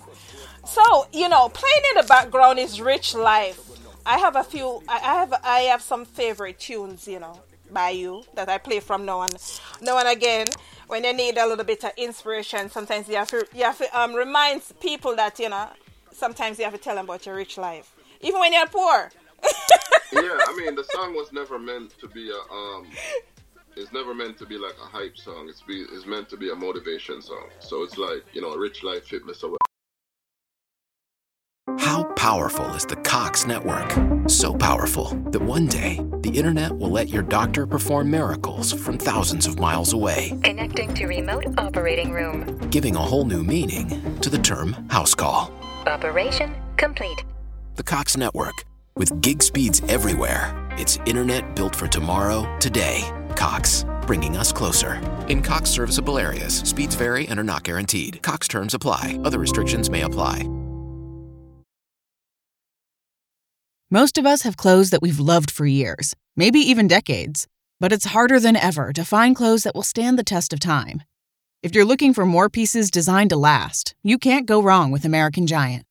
[0.66, 3.60] So, you know, playing in the background is Rich Life.
[4.06, 7.40] I have a few I have I have some favorite tunes, you know,
[7.72, 9.36] by you that I play from now and
[9.82, 10.48] now and again.
[10.88, 14.00] When you need a little bit of inspiration, sometimes you have to you have to
[14.00, 15.68] um remind people that, you know,
[16.12, 17.94] sometimes you have to tell them about your rich life.
[18.22, 19.12] Even when you're poor.
[20.14, 22.88] Yeah, I mean the song was never meant to be a um
[23.78, 25.48] it's never meant to be like a hype song.
[25.50, 27.48] It's be it's meant to be a motivation song.
[27.60, 29.58] So it's like, you know, a rich life fitness or
[31.80, 33.90] How powerful is the Cox network?
[34.30, 39.48] So powerful that one day the internet will let your doctor perform miracles from thousands
[39.48, 42.58] of miles away, Connecting to remote operating room.
[42.70, 45.52] giving a whole new meaning to the term house call.
[45.88, 47.24] Operation complete.
[47.76, 53.02] The Cox network, with gig speeds everywhere, it's internet built for tomorrow, today.
[53.36, 55.02] Cox, bringing us closer.
[55.28, 58.22] In Cox serviceable areas, speeds vary and are not guaranteed.
[58.22, 60.48] Cox terms apply, other restrictions may apply.
[63.90, 67.46] Most of us have clothes that we've loved for years, maybe even decades,
[67.82, 71.04] but it's harder than ever to find clothes that will stand the test of time.
[71.62, 75.46] If you're looking for more pieces designed to last, you can't go wrong with American
[75.46, 75.86] Giant.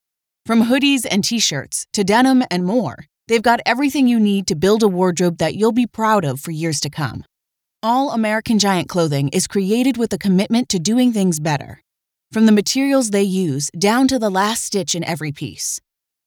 [0.50, 4.56] From hoodies and t shirts to denim and more, they've got everything you need to
[4.56, 7.22] build a wardrobe that you'll be proud of for years to come.
[7.84, 11.82] All American Giant clothing is created with a commitment to doing things better.
[12.32, 15.80] From the materials they use down to the last stitch in every piece.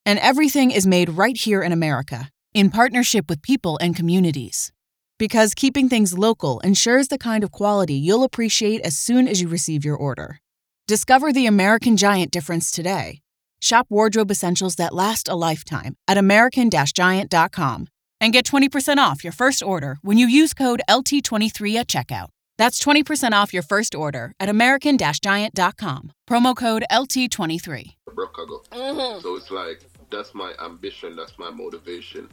[0.06, 4.72] And everything is made right here in America, in partnership with people and communities.
[5.20, 9.50] Because keeping things local ensures the kind of quality you'll appreciate as soon as you
[9.50, 10.40] receive your order.
[10.88, 13.20] Discover the American Giant difference today.
[13.63, 17.88] Shop wardrobe essentials that last a lifetime at American Giant.com
[18.19, 22.28] and get 20% off your first order when you use code LT23 at checkout.
[22.58, 26.12] That's 20% off your first order at American Giant.com.
[26.30, 27.95] Promo code LT23.
[28.10, 29.21] Brocago.
[29.21, 32.28] So it's like that's my ambition, that's my motivation.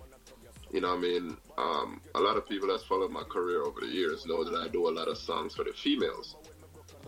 [0.72, 1.36] You know what I mean?
[1.56, 4.66] Um, a lot of people that's followed my career over the years know that I
[4.66, 6.34] do a lot of songs for the females.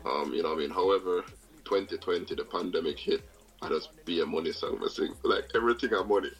[0.07, 0.71] Um, you know what I mean?
[0.71, 1.25] However,
[1.65, 3.23] 2020, the pandemic hit,
[3.63, 4.81] I just be a money song.
[4.85, 6.31] I sing like everything I money.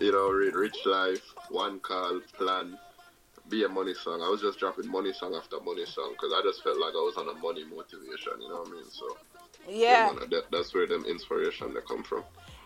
[0.00, 2.78] You know, read Rich Life, One Call, Plan,
[3.48, 4.22] be a money song.
[4.22, 7.04] I was just dropping money song after money song because I just felt like I
[7.04, 8.40] was on a money motivation.
[8.40, 8.84] You know what I mean?
[8.90, 9.16] So
[9.68, 10.12] Yeah.
[10.12, 12.24] man, that, that's where them inspiration they come from.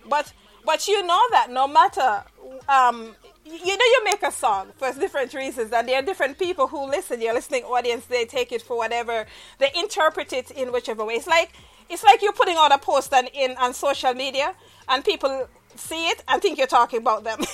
[0.09, 0.33] But
[0.65, 2.25] but you know that no matter
[2.69, 3.15] um
[3.45, 6.85] you know you make a song for different reasons and there are different people who
[6.87, 9.25] listen your listening audience they take it for whatever
[9.59, 11.53] they interpret it in whichever way it's like
[11.91, 14.55] it's like you're putting out a post on in on social media
[14.89, 17.41] and people see it and think you're talking about them.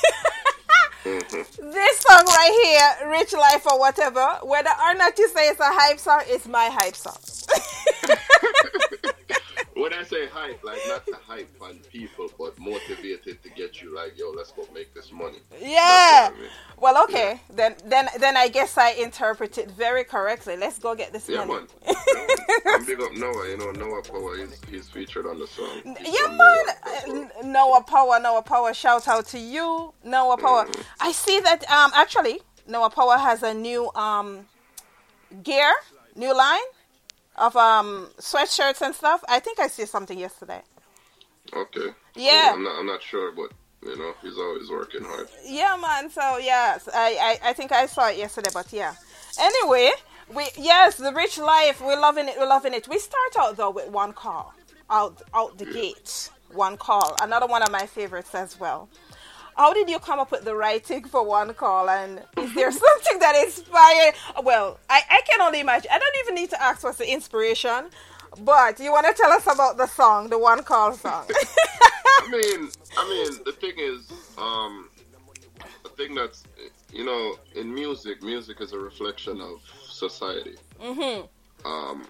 [1.05, 5.64] This song right here rich life or whatever whether or not you say it's a
[5.64, 7.16] hype song it's my hype song
[9.85, 13.94] When I say hype, like not to hype on people, but motivated to get you
[13.94, 15.40] like, yo, let's go make this money.
[15.61, 16.31] Yeah.
[16.33, 16.49] I mean.
[16.81, 17.38] Well, okay.
[17.53, 20.57] Then, then, then I guess I interpret it very correctly.
[20.57, 21.66] Let's go get this Yeah, money.
[21.87, 21.97] man.
[22.66, 23.47] I'm big up Noah.
[23.47, 24.38] You know, Noah Power.
[24.38, 25.83] is he's featured on the song.
[25.99, 27.27] He's Yeah, man.
[27.42, 28.73] Uh, Noah Power, Noah Power.
[28.73, 30.66] Shout out to you, Noah Power.
[30.99, 31.70] I see that.
[31.70, 34.47] Um, actually, Noah Power has a new um
[35.42, 35.75] gear,
[36.16, 36.68] new line.
[37.37, 39.23] Of um sweatshirts and stuff.
[39.29, 40.62] I think I see something yesterday.
[41.53, 41.88] Okay.
[42.14, 42.53] Yeah.
[42.55, 42.79] I'm not.
[42.79, 45.29] I'm not sure, but you know, he's always working hard.
[45.44, 46.11] Yeah, man.
[46.11, 48.94] So yes, I, I I think I saw it yesterday, but yeah.
[49.38, 49.90] Anyway,
[50.35, 51.81] we yes, the rich life.
[51.81, 52.37] We're loving it.
[52.38, 52.88] We're loving it.
[52.88, 54.55] We start out though with one call
[54.90, 56.31] out out the gate.
[56.53, 57.16] One call.
[57.20, 58.88] Another one of my favorites as well.
[59.57, 61.88] How did you come up with the writing for one call?
[61.88, 64.14] And is there something that inspired?
[64.43, 65.90] Well, I, I can only imagine.
[65.93, 67.90] I don't even need to ask what's the inspiration,
[68.40, 71.27] but you want to tell us about the song, the one call song?
[72.19, 74.88] I mean, I mean, the thing is, um,
[75.83, 76.45] the thing that's,
[76.93, 80.57] you know, in music, music is a reflection of society.
[80.81, 81.27] mm-hmm.
[81.67, 82.07] Um,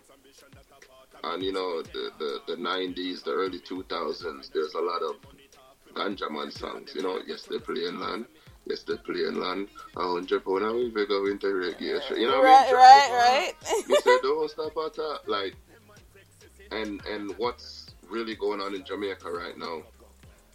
[1.22, 5.16] and you know, the, the, the 90s, the early 2000s, there's a lot of
[5.94, 6.92] ganja man songs.
[6.94, 8.26] You know, yes, they play in land.
[8.66, 9.68] Yes, they play in land.
[9.96, 12.18] A hundred pound and we go into reggae.
[12.18, 12.74] You know what right, I mean?
[12.74, 13.52] right, right.
[13.64, 13.84] right.
[13.88, 15.20] you said don't stop at that.
[15.26, 15.54] Like,
[16.72, 19.82] and and what's really going on in Jamaica right now?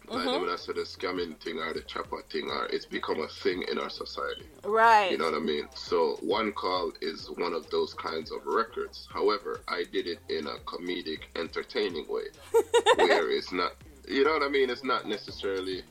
[0.08, 0.40] Like Mhm.
[0.40, 3.62] when I said the scamming thing or the chopper thing, or it's become a thing
[3.70, 4.44] in our society.
[4.64, 5.12] Right.
[5.12, 5.68] You know what I mean?
[5.76, 9.06] So one call is one of those kinds of records.
[9.12, 12.24] However, I did it in a comedic, entertaining way,
[12.96, 13.72] where it's not.
[14.10, 14.70] You know what I mean?
[14.70, 15.82] It's not necessarily.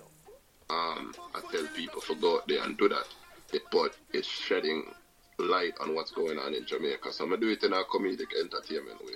[0.69, 3.05] Um, I tell people to go out there and do that,
[3.53, 4.93] it, but it's shedding
[5.39, 7.13] light on what's going on in Jamaica.
[7.13, 9.13] So I'm gonna do it in a comedic, entertainment way.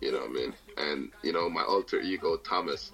[0.00, 0.54] You know what I mean?
[0.78, 2.92] And you know my alter ego Thomas.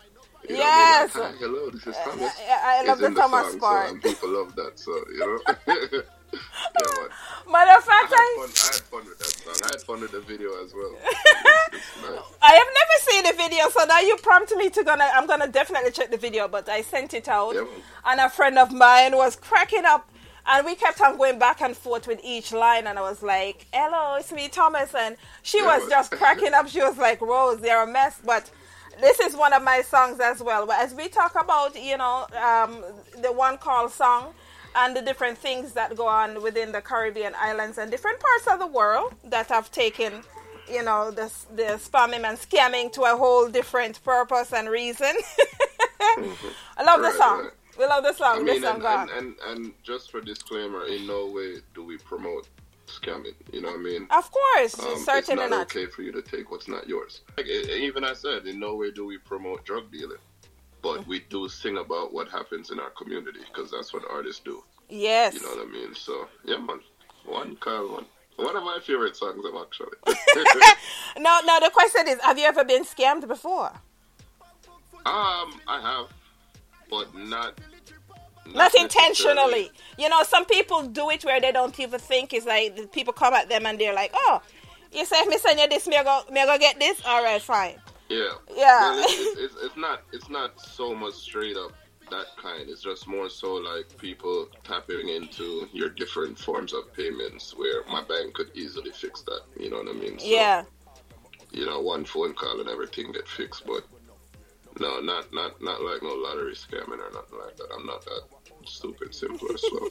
[0.49, 1.15] You know, Yes.
[1.15, 2.33] be like, hello, this is Thomas.
[2.41, 3.89] I- I love Is the Thomas song, part.
[3.91, 6.03] So, people love that, so you know.
[6.33, 7.09] yeah.
[7.51, 9.55] Matter of fact, I had, fun, I had fun with that song.
[9.65, 10.97] I had fun with the video as well.
[11.73, 12.21] It's nice.
[12.43, 15.09] I have never seen the video, so now you prompt me to gonna.
[15.15, 17.65] I'm gonna definitely check the video, but I sent it out, Yeah,
[18.05, 20.09] and a friend of mine was cracking up,
[20.47, 23.67] and we kept on going back and forth with each line, and I was like,
[23.73, 26.69] "Hello, it's me, Thomas," and she Yeah, was just cracking up.
[26.69, 28.51] She was like, "Rose, they're a mess," but.
[29.01, 30.67] This is one of my songs as well.
[30.67, 32.85] But as we talk about, you know, um,
[33.23, 34.35] the one call song
[34.75, 38.59] and the different things that go on within the Caribbean islands and different parts of
[38.59, 40.23] the world that have taken
[40.71, 45.15] you know the the spamming and scamming to a whole different purpose and reason.
[46.01, 47.43] I love the song.
[47.45, 47.51] right.
[47.79, 48.41] We love the song.
[48.43, 51.85] I this mean, song and, and, and, and just for disclaimer, in no way do
[51.85, 52.49] we promote
[52.87, 53.35] scamming.
[53.53, 54.07] You know what I mean?
[54.11, 55.75] of course, Um, certainly it's not, not.
[55.75, 57.23] okay for you to take what's not yours.
[57.37, 60.19] Like, even I said, in no way do we promote drug dealing,
[60.83, 64.63] but we do sing about what happens in our community because that's what artists do.
[64.89, 65.35] Yes.
[65.35, 65.95] You know what I mean?
[65.95, 66.81] So yeah, man,
[67.25, 68.07] one call one.
[68.37, 69.97] One of my favorite songs, actually.
[71.19, 71.61] No, no.
[71.61, 73.71] The question is, have you ever been scammed before?
[75.05, 76.09] um, I have,
[76.89, 77.61] but not.
[78.47, 78.85] Not, necessarily.
[78.85, 79.71] intentionally.
[79.99, 82.33] You know, some people do it where they don't even think.
[82.33, 84.41] It's like people come at them and they're like, "Oh,
[84.93, 87.01] you say if me send you this, me go, me go get this.
[87.07, 87.77] All right, fine."
[88.13, 88.33] Yeah.
[88.55, 88.81] Yeah.
[88.81, 90.03] Well, it's, it's, it's, not.
[90.13, 91.73] It's not so much straight up
[92.11, 92.69] that kind.
[92.69, 98.03] It's just more so like people tapping into your different forms of payments, where my
[98.05, 99.41] bank could easily fix that.
[99.59, 100.19] You know what I mean?
[100.19, 100.65] So, Yeah.
[101.53, 103.85] You know, one phone call and everything get fixed, but
[104.81, 107.69] no, not not not like no lottery scamming or nothing like that.
[107.77, 108.23] I'm not that
[108.65, 109.89] stupid, simple, or slow.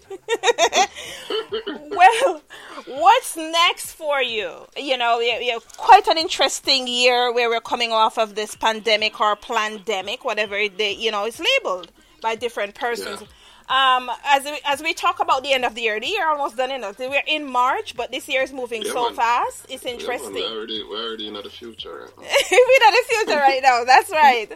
[1.90, 2.42] well,
[2.88, 4.66] what's next for you?
[4.78, 9.36] You know, you quite an interesting year where we're coming off of this pandemic or
[9.36, 11.92] pandemic, whatever it, they- you know, is labeled
[12.22, 13.24] by different persons.
[13.70, 16.58] Um, as we, as we talk about the end of the year, the year almost
[16.58, 17.00] done enough.
[17.00, 19.16] We're in March, but this year is moving Yeah, so man.
[19.16, 19.66] fast.
[19.70, 20.34] It's Yeah, interesting.
[20.34, 22.10] we're already we're already in the future.
[22.18, 22.24] Right now.
[22.52, 23.84] we know the future right now.
[23.86, 24.50] That's right.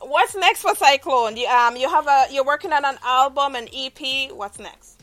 [0.00, 1.36] What's next for Xyclone?
[1.38, 4.30] You, um, you have a you're working on an album, an EP.
[4.32, 5.02] What's next?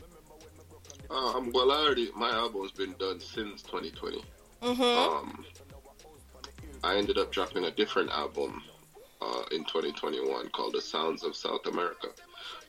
[1.09, 4.23] Um, well, I already my album's been done since 2020.
[4.61, 4.81] Mm-hmm.
[4.81, 5.45] Um,
[6.83, 8.61] I ended up dropping a different album
[9.21, 12.07] uh, in 2021 called The Sounds of South America.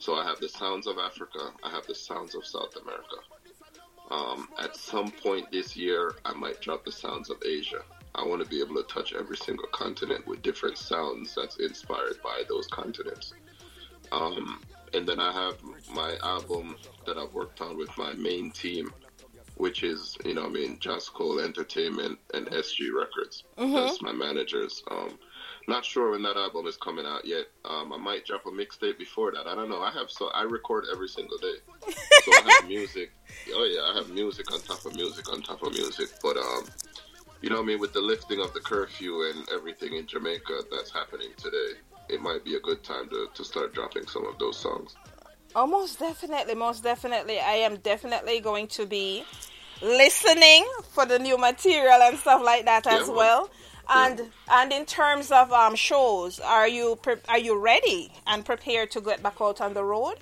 [0.03, 3.19] So I have the sounds of Africa, I have the sounds of South America.
[4.11, 7.83] Um, at some point this year, I might drop the sounds of Asia.
[8.17, 12.17] I want to be able to touch every single continent with different sounds that's inspired
[12.21, 13.33] by those continents.
[14.11, 14.61] Um,
[14.93, 15.59] and then I have
[15.95, 16.75] my album
[17.07, 18.93] that I've worked on with my main team,
[19.55, 23.45] which is, you know, I mean, Just Cole Entertainment and SG Records.
[23.57, 23.73] Mhm.
[23.73, 24.83] That's my managers.
[24.91, 25.17] Um,
[25.69, 27.47] not sure when that album is coming out yet.
[27.65, 29.47] Um, I might drop a mixtape before that.
[29.47, 29.81] I don't know.
[29.83, 31.55] I have so I record every single day,
[32.25, 33.13] so I have music.
[33.53, 36.11] Oh yeah, I have music on top of music on top of music.
[36.23, 36.71] But um,
[37.41, 40.93] you know, I mean, with the lifting of the curfew and everything in Jamaica that's
[40.93, 41.73] happening today,
[42.09, 44.95] it might be a good time to to start dropping some of those songs.
[45.57, 47.41] Oh, most definitely, most definitely.
[47.41, 49.25] I am definitely going to be
[49.83, 53.15] listening for the new material and stuff like that as Yeah.
[53.15, 53.51] well.
[53.95, 58.91] And and in terms of um, shows, are you pre- are you ready and prepared
[58.93, 60.17] to get back out on the road?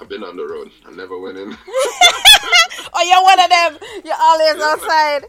[0.00, 0.70] I've been on the road.
[0.86, 1.56] I never went in.
[2.94, 4.02] Oh, you're one of them.
[4.04, 5.24] You're always outside.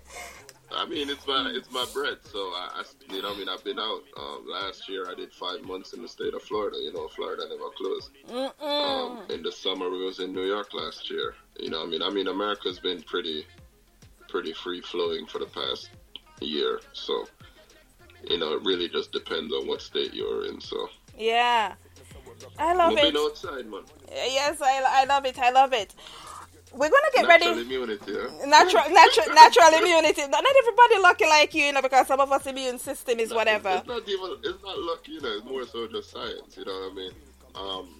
[0.71, 2.17] I mean, it's my it's my bread.
[2.23, 4.01] So I, I you know, I mean, I've been out.
[4.17, 6.77] Um, last year, I did five months in the state of Florida.
[6.77, 8.11] You know, Florida never closed.
[8.61, 11.35] Um, in the summer, we was in New York last year.
[11.57, 13.45] You know, I mean, I mean, America's been pretty
[14.29, 15.89] pretty free flowing for the past
[16.41, 16.79] year.
[16.93, 17.27] So
[18.27, 20.59] you know, it really just depends on what state you're in.
[20.61, 21.73] So Yeah,
[22.57, 23.13] I love we'll it.
[23.13, 23.81] be outside, man.
[24.11, 25.37] Yes, I, I love it.
[25.39, 25.93] I love it.
[26.71, 27.45] We're gonna get ready.
[27.45, 27.75] Natural ready.
[27.75, 28.13] immunity.
[28.15, 28.45] Huh?
[28.45, 30.21] Natural, natural, natural immunity.
[30.21, 33.33] Not not everybody lucky like you, you know, because some of us immune system is
[33.33, 33.69] whatever.
[33.69, 34.37] It's not even.
[34.43, 35.29] It's not luck, you know.
[35.37, 36.57] It's more so just science.
[36.57, 37.11] You know what I mean?
[37.55, 37.95] Um,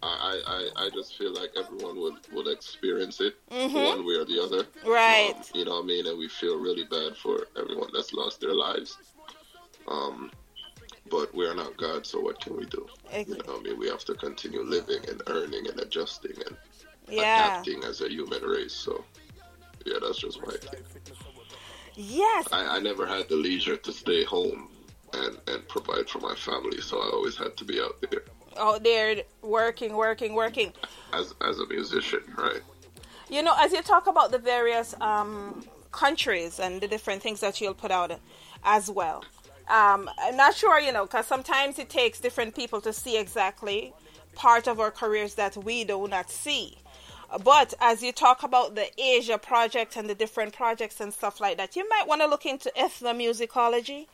[0.00, 0.40] I,
[0.76, 4.64] I, I- just feel like everyone would, would experience it one way or the other.
[4.86, 5.32] Right.
[5.34, 6.06] Um, you know what I mean?
[6.06, 8.96] And we feel really bad for everyone that's lost their lives.
[9.88, 10.30] Um,
[11.10, 12.86] but we're not God, so what can we do?
[13.26, 13.78] You know I mean?
[13.78, 16.56] We have to continue living and earning and adjusting and
[17.08, 17.46] Yeah.
[17.50, 18.72] adapting as a human race.
[18.72, 19.04] So,
[19.84, 20.80] yeah, that's just my thing.
[21.96, 22.48] Yes.
[22.52, 24.68] I, I never had the leisure to stay home
[25.12, 28.22] and, and provide for my family, so I always had to be out there
[28.56, 30.72] Out there working, working, working.
[31.12, 32.62] as as a musician, right?
[33.28, 37.60] You know, as you talk about the various um, countries and the different things that
[37.60, 38.10] you'll put out
[38.64, 39.24] as well,
[39.68, 43.92] um, I'm not sure, you know, because sometimes it takes different people to see exactly
[44.34, 46.78] part of our careers that we do not see.
[47.42, 51.56] But as you talk about the Asia project and the different projects and stuff like
[51.56, 54.06] that, you might want to look into ethnomusicology.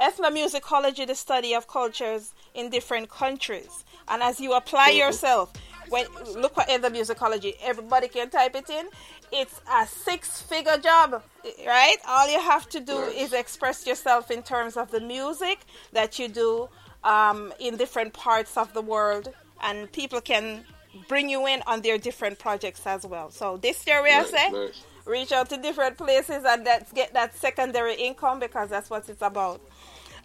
[0.00, 3.84] Ethnomusicology, the study of cultures in different countries.
[4.08, 5.52] And as you apply yourself,
[5.88, 8.86] when look at ethnomusicology, everybody can type it in.
[9.32, 11.22] It's a six-figure job,
[11.66, 11.96] right?
[12.06, 15.60] All you have to do is express yourself in terms of the music
[15.92, 16.68] that you do
[17.02, 20.64] um, in different parts of the world, and people can
[21.08, 23.30] bring you in on their different projects as well.
[23.30, 24.84] So this year we are Nice, saying nice.
[25.06, 29.22] reach out to different places and let's get that secondary income because that's what it's
[29.22, 29.62] about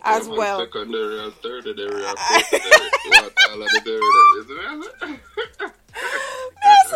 [0.08, 0.60] as well.
[0.60, 2.90] Secondary and tertiary and secondary.
[3.10, 5.20] what all of the dairy that is, man?
[6.64, 6.94] yes,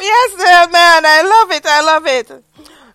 [0.00, 1.02] yes, man.
[1.06, 1.66] I love it.
[1.66, 2.44] I love it.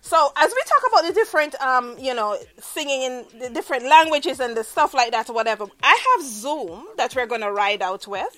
[0.00, 4.38] So as we talk about the different, um, you know, singing in the different languages
[4.38, 8.36] and the stuff like that, whatever, I have Zoom that we're gonna ride out with.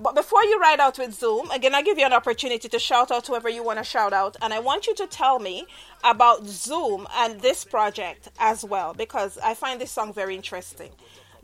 [0.00, 3.10] But before you ride out with Zoom, again, I give you an opportunity to shout
[3.10, 5.66] out whoever you want to shout out, and I want you to tell me
[6.04, 10.90] about Zoom and this project as well because I find this song very interesting.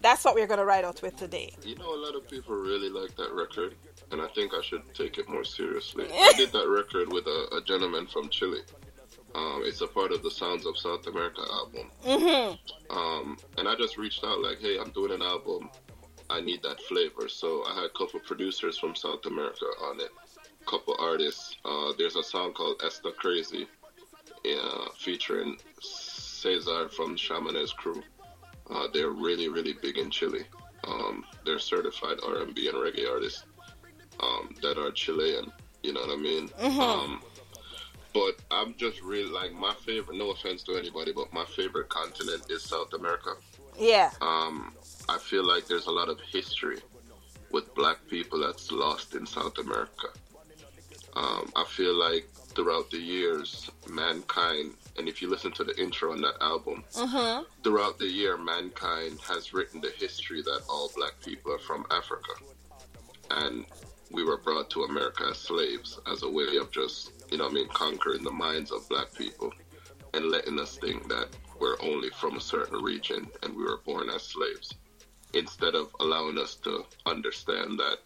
[0.01, 1.55] That's what we're gonna ride out with today.
[1.63, 3.75] You know, a lot of people really like that record,
[4.13, 6.07] and I think I should take it more seriously.
[6.13, 8.61] I did that record with a, a gentleman from Chile.
[9.35, 11.91] Um, it's a part of the Sounds of South America album.
[12.05, 12.97] Mm-hmm.
[12.97, 15.71] Um, and I just reached out like, hey, I'm doing an album.
[16.35, 17.29] I need that flavor.
[17.29, 20.11] So I had a couple producers from South America on it,
[20.61, 21.57] a couple artists.
[21.65, 23.69] Uh, there's a song called Esta Crazy,
[24.45, 28.03] uh, featuring Cesar from Shamanez Crew.
[28.69, 30.45] Uh, they're really, really big in Chile.
[30.89, 33.45] Um, they're certified R&B and reggae artists
[34.21, 35.53] um, that are Chilean.
[35.85, 36.51] You know what I mean?
[36.81, 37.23] Um,
[38.13, 40.19] but I'm just really like my favorite.
[40.19, 43.35] No offense to anybody, but my favorite continent is South America.
[43.79, 44.11] Yeah.
[44.21, 44.75] Um,
[45.09, 46.79] I feel like there's a lot of history
[47.51, 50.09] with black people that's lost in South America.
[51.17, 56.13] Um, I feel like throughout the years, mankind, and if you listen to the intro
[56.13, 56.85] on that album,
[57.63, 62.33] throughout the year, mankind has written the history that all black people are from Africa.
[63.31, 63.65] And
[64.11, 67.53] we were brought to America as slaves as a way of just, you know what
[67.53, 69.53] I mean, conquering the minds of black people
[70.13, 71.29] and letting us think that
[71.61, 74.75] we're only from a certain region and we were born as slaves.
[75.33, 77.99] Instead of allowing us to understand that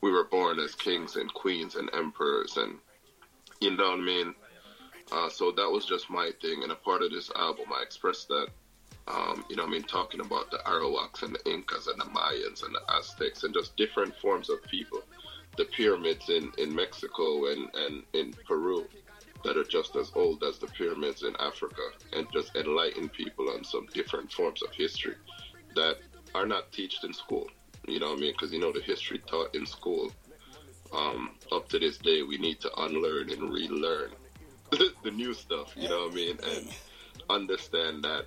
[0.00, 2.78] we were born as kings and queens and emperors and
[3.60, 4.34] you know what I mean?
[5.12, 6.62] Uh, so that was just my thing.
[6.62, 8.48] And a part of this album, I expressed that,
[9.08, 12.64] um, you know I mean, talking about the Arawaks and the Incas and the Mayans
[12.64, 15.02] and the Aztecs and just different forms of people.
[15.56, 18.86] The pyramids in, in Mexico and, and in Peru
[19.44, 21.82] that are just as old as the pyramids in Africa
[22.12, 25.14] and just enlighten people on some different forms of history
[25.74, 25.98] that
[26.34, 27.46] are not taught in school.
[27.86, 28.32] You know what I mean?
[28.32, 30.10] Because you know the history taught in school.
[30.96, 34.10] Um, up to this day, we need to unlearn and relearn
[34.70, 35.74] the new stuff.
[35.76, 36.38] You know what I mean?
[36.54, 36.68] And
[37.28, 38.26] understand that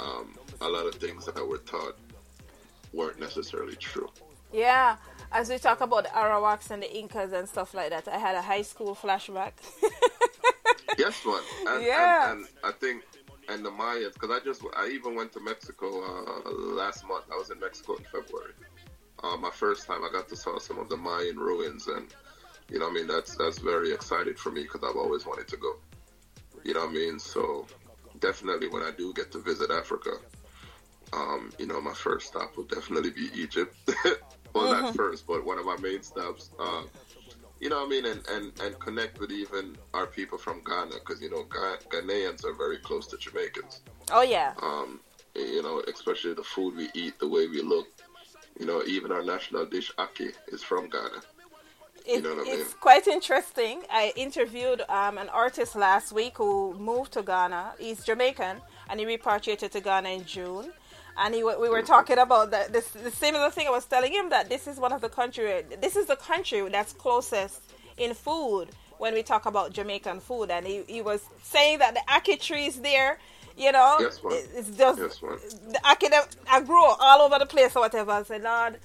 [0.00, 1.96] um, a lot of things that were taught
[2.92, 4.10] weren't necessarily true.
[4.52, 4.96] Yeah,
[5.32, 8.34] as we talk about the Arawaks and the Incas and stuff like that, I had
[8.34, 9.52] a high school flashback.
[10.98, 11.40] yes, man.
[11.66, 12.30] And, Yeah.
[12.32, 13.02] And, and I think,
[13.48, 17.24] and the Mayans, because I just, I even went to Mexico uh, last month.
[17.32, 18.52] I was in Mexico in February.
[19.22, 22.14] Uh, my first time, I got to saw some of the Mayan ruins, and
[22.68, 25.48] you know, what I mean, that's that's very excited for me because I've always wanted
[25.48, 25.76] to go.
[26.64, 27.18] You know what I mean?
[27.18, 27.66] So
[28.18, 30.12] definitely, when I do get to visit Africa,
[31.12, 33.76] um, you know, my first stop will definitely be Egypt.
[34.54, 36.50] well, not first, but one of my main stops.
[36.58, 36.82] Uh,
[37.60, 40.94] you know what I mean, and, and, and connect with even our people from Ghana
[40.94, 43.82] because you know Ghanaians are very close to Jamaicans.
[44.10, 44.54] Oh yeah.
[44.60, 45.00] Um,
[45.34, 47.86] you know, especially the food we eat, the way we look.
[48.58, 51.22] You know, even our national dish ackee is from Ghana.
[52.04, 52.60] It, know what I mean?
[52.60, 53.82] it's quite interesting.
[53.90, 57.74] I interviewed um, an artist last week who moved to Ghana.
[57.78, 60.72] He's Jamaican and he repatriated to Ghana in June.
[61.16, 63.66] And he, we were talking about the, this, the similar thing.
[63.66, 65.62] I was telling him that this is one of the country.
[65.80, 67.60] This is the country that's closest
[67.96, 70.50] in food when we talk about Jamaican food.
[70.50, 73.18] And he, he was saying that the ackee trees there,
[73.56, 74.20] you know, Yes,
[74.54, 78.12] it's just Yes, the ackee that I grow all over the place or whatever.
[78.12, 78.78] I said, Lord,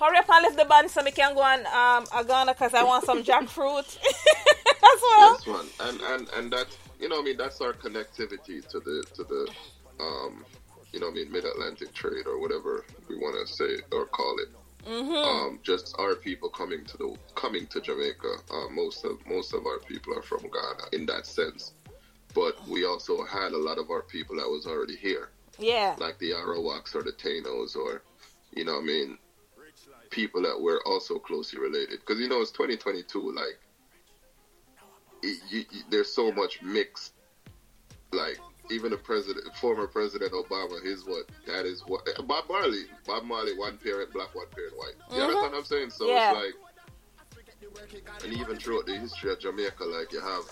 [0.00, 2.74] hurry up and lift the band so we can go on um, a Ghana because
[2.74, 5.32] I want some jackfruit as well.
[5.34, 6.68] Yes, one, and and and that
[7.00, 9.50] you know, I mean, that's our connectivity to the to the,
[10.00, 10.44] um,
[10.92, 14.06] you know, what I mean, Mid Atlantic trade or whatever we want to say or
[14.06, 14.48] call it.
[14.88, 18.36] Um, just our people coming to the coming to Jamaica.
[18.52, 21.72] Uh, most of most of our people are from Ghana in that sense,
[22.34, 25.96] but we also had a lot of our people that was already here, Yeah.
[25.98, 28.02] like the Arawaks or the Tainos or,
[28.54, 29.18] you know, what I mean,
[30.10, 31.98] people that were also closely related.
[32.00, 33.58] Because you know it's 2022, like
[35.22, 37.12] it, you, you, there's so much mixed.
[38.12, 38.38] Like
[38.70, 43.56] even the president, former President Obama, his what that is what Bob Marley, Bob Marley,
[43.56, 44.94] one parent black, one parent white.
[45.14, 45.90] You understand what I'm saying?
[45.90, 46.32] So Yeah.
[46.34, 46.54] it's like,
[48.24, 50.44] and even throughout the history of Jamaica, like you have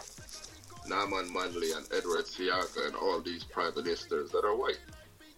[0.86, 4.78] Norman Manley and Edward Seaga and all these prime ministers that are white.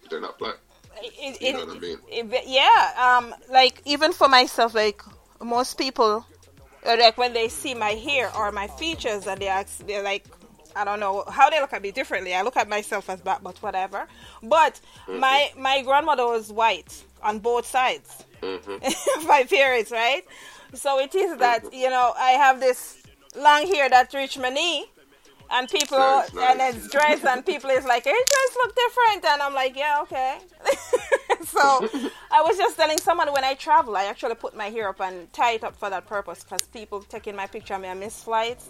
[0.09, 0.57] They're not black.
[1.01, 1.99] It, You it- know what I mean?
[2.09, 3.17] it- yeah.
[3.17, 5.01] Um, like even for myself, like
[5.41, 6.25] most people,
[6.85, 10.25] uh, like when they see my hair or my features, and they ask, they're like,
[10.77, 12.35] I don't know how they look at me differently.
[12.35, 14.07] I look at myself as black, but whatever.
[14.43, 15.19] But mm-hmm.
[15.19, 18.25] my my grandmother was white on both sides.
[18.41, 19.27] Mm-hmm.
[19.27, 20.23] my parents, right?
[20.73, 21.39] So it is mm-hmm.
[21.39, 23.01] that you know I have this
[23.35, 24.85] long hair that reach my knee,
[25.49, 29.41] and people Nice, and it's dress, and people is like, "Hey, dress look different," and
[29.41, 30.37] I'm like, "Yeah, okay."
[31.45, 31.59] so
[32.31, 35.31] I was just telling someone when I travel, I actually put my hair up and
[35.33, 38.23] tie it up for that purpose because people taking my picture of me, I miss
[38.23, 38.69] flights.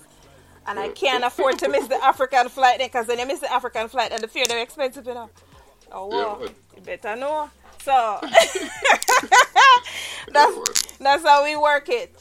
[0.67, 3.87] And I can't afford to miss the African flight because when you miss the African
[3.87, 5.29] flight and the fare they're expensive, you know.
[5.91, 6.39] Oh, Yeah, wow.
[6.39, 6.49] man.
[6.75, 7.49] you better know.
[7.83, 8.19] So
[10.31, 12.13] that's that's how we work it.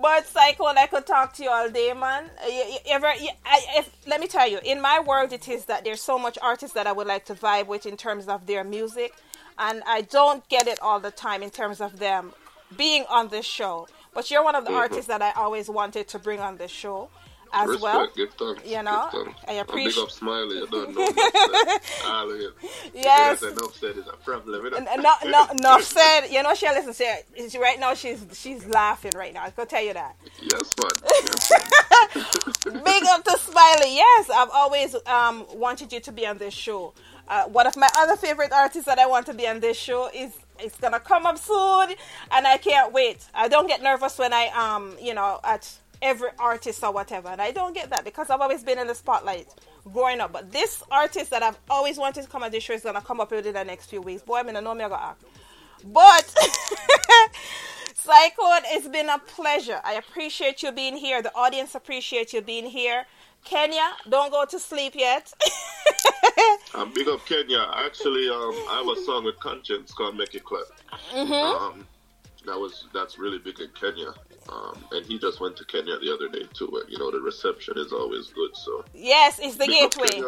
[0.00, 2.30] But Xyclone, I could talk to you all day, man.
[2.46, 3.12] You, you ever?
[3.20, 6.18] You, I, if, let me tell you, in my world, it is that there's so
[6.18, 9.12] much artists that I would like to vibe with in terms of their music,
[9.58, 12.32] and I don't get it all the time in terms of them
[12.78, 13.88] being on this show.
[14.14, 17.10] But you're one of the artists that I always wanted to bring on this show
[17.52, 18.08] as Respect, well.
[18.16, 18.62] give thanks.
[18.68, 19.40] you know, give thanks.
[19.48, 21.02] I appreciate- Big up Smiley, you don't know.
[22.06, 22.52] All of.
[22.94, 23.42] Yes.
[23.42, 24.64] Enough said is a problem.
[24.64, 24.78] You know?
[24.96, 26.26] No, no, enough said.
[26.28, 26.92] You know, she listen.
[27.36, 29.44] She, she right now she's she's laughing right now.
[29.44, 30.16] I can tell you that.
[30.40, 30.90] Yes, man.
[31.30, 31.52] Yes.
[32.64, 33.94] Big up to Smiley.
[33.96, 36.92] Yes, I've always um, wanted you to be on this show.
[37.28, 40.10] Uh, one of my other favorite artists that I want to be on this show
[40.14, 41.90] is it's gonna come up soon,
[42.32, 43.24] and I can't wait.
[43.34, 45.70] I don't get nervous when I um you know at
[46.02, 48.94] every artist or whatever, and I don't get that because I've always been in the
[48.94, 49.48] spotlight
[49.92, 50.32] growing up.
[50.32, 53.20] But this artist that I've always wanted to come on this show is gonna come
[53.20, 54.22] up within the next few weeks.
[54.22, 55.22] Boy, I mean, I know me I gotta act.
[55.84, 56.34] But
[57.94, 59.80] Xyclone, it's been a pleasure.
[59.84, 61.22] I appreciate you being here.
[61.22, 63.06] The audience appreciate you being here.
[63.44, 65.32] Kenya, don't go to sleep yet.
[66.74, 67.66] Um, big up Kenya.
[67.74, 70.62] Actually, um, I have a song with Conscience called "Make It Clap."
[71.12, 71.32] Mm-hmm.
[71.32, 71.86] Um,
[72.46, 74.14] that was that's really big in Kenya.
[74.50, 76.68] Um, and he just went to Kenya the other day too.
[76.82, 78.56] And you know the reception is always good.
[78.56, 80.20] So yes, it's the big gateway.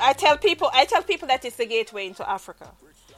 [0.00, 2.70] I tell people, I tell people that it's the gateway into Africa,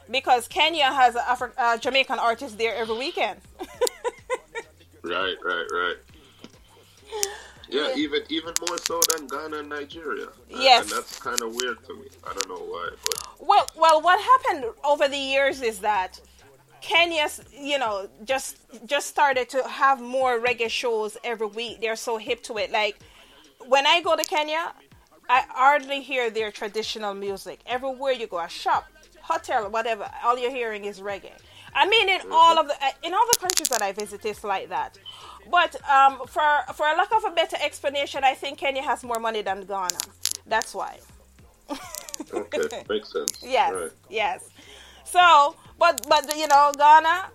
[0.09, 3.39] because Kenya has a Afri- uh, Jamaican artist there every weekend.
[5.03, 5.95] Right, right, right.
[7.69, 10.27] Yeah, even even more so than Ghana and Nigeria.
[10.51, 10.83] And- Yes.
[10.83, 12.05] and that's kind of weird to me.
[12.23, 16.21] I don't know why, but Well, well, what happened over the years is that
[16.81, 21.81] Kenya, you know, just just started to have more reggae shows every week.
[21.81, 22.71] They're so hip to it.
[22.71, 22.97] Like
[23.67, 24.73] when I go to Kenya,
[25.29, 27.59] I hardly hear their traditional music.
[27.65, 28.85] Everywhere you go, a shop,
[29.21, 31.31] hotel, whatever, all you're hearing is reggae.
[31.73, 34.43] I mean, in all of the uh, in all the countries that I visit, it's
[34.43, 34.97] like that.
[35.49, 39.19] But um, for for a lack of a better explanation, I think Kenya has more
[39.19, 39.99] money than Ghana.
[40.47, 40.99] That's why.
[42.33, 43.41] Okay, makes sense.
[43.43, 43.91] Yes, Right.
[44.09, 44.49] yes.
[45.11, 47.29] So, but but you know, Ghana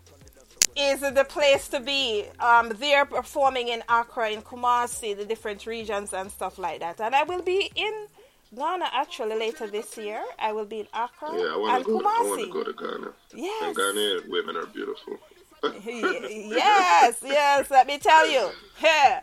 [0.77, 2.24] is the place to be.
[2.41, 7.01] Um, they're performing in Accra, in Kumasi, the different regions and stuff like that.
[7.01, 8.07] And I will be in
[8.55, 10.22] Ghana actually later this year.
[10.39, 12.01] I will be in Accra Yeah, I and go.
[12.01, 13.12] To, I want to go to Ghana.
[13.35, 13.64] Yes.
[13.66, 15.18] And Ghanaian women are beautiful.
[15.85, 17.70] Yes, yes.
[17.70, 18.51] Let me tell you.
[18.79, 19.20] Here,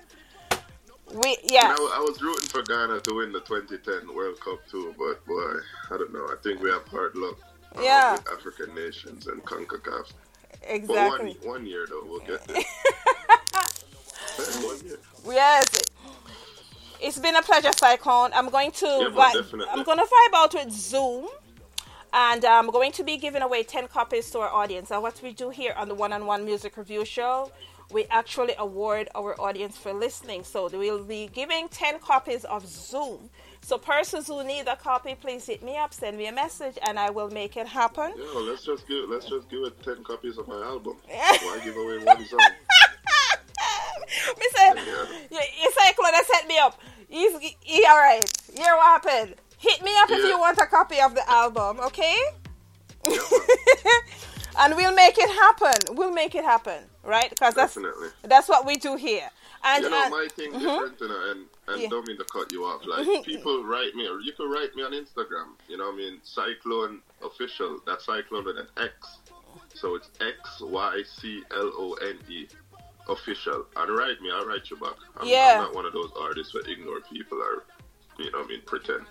[1.13, 1.75] we yeah.
[1.77, 5.53] I, I was rooting for Ghana to win the 2010 World Cup too, but boy,
[5.91, 6.25] I don't know.
[6.25, 7.37] I think we have hard luck.
[7.81, 8.17] Yeah.
[8.31, 10.11] African nations and CONCACAF.
[10.67, 11.35] Exactly.
[11.39, 12.61] But one, one year though, we'll get there.
[15.25, 15.65] Yes.
[17.01, 18.31] It's been a pleasure, Xyclone.
[18.33, 21.27] I'm going to Yeah, vi- I'm going to vibe out with Zoom,
[22.13, 24.91] and um, I'm going to be giving away ten copies to our audience.
[24.91, 27.51] And what we do here on the One-on-One Music Review Show,
[27.91, 30.43] we actually award our audience for listening.
[30.43, 33.29] So we'll be giving ten copies of Zoom.
[33.63, 36.99] So persons who need a copy, please hit me up, send me a message, and
[36.99, 38.11] I will make it happen.
[38.17, 40.97] Yo, let's just give let's just give it 10 copies of my album.
[41.07, 42.39] Why give away one song?
[44.37, 44.69] Me say,
[45.31, 46.79] you, you Xyclone that set me up.
[47.09, 48.23] He's he, all right.
[48.55, 49.35] Here what happened.
[49.57, 52.17] Hit me up if you want a copy of the album, okay?
[54.59, 55.95] and we'll make it happen.
[55.95, 57.29] We'll make it happen, right?
[57.29, 57.77] Because that's
[58.23, 59.29] that's what we do here.
[59.63, 60.59] And you know, and- my thing Mhm.
[60.59, 61.89] different, you know, and, and Yeah.
[61.89, 62.81] don't mean to cut you off.
[62.87, 65.97] Like, people write me, or you can write me on Instagram, you know what I
[65.97, 66.21] mean?
[66.25, 67.79] Xyclone Official.
[67.85, 69.19] That's Cyclone with an X.
[69.75, 72.47] So it's X Y C L O N E
[73.09, 73.65] Official.
[73.75, 74.95] And write me, I'll write you back.
[75.17, 75.53] I'm, Yeah.
[75.57, 77.63] I'm not one of those artists that ignore people or,
[78.19, 79.05] you know what I mean, pretend.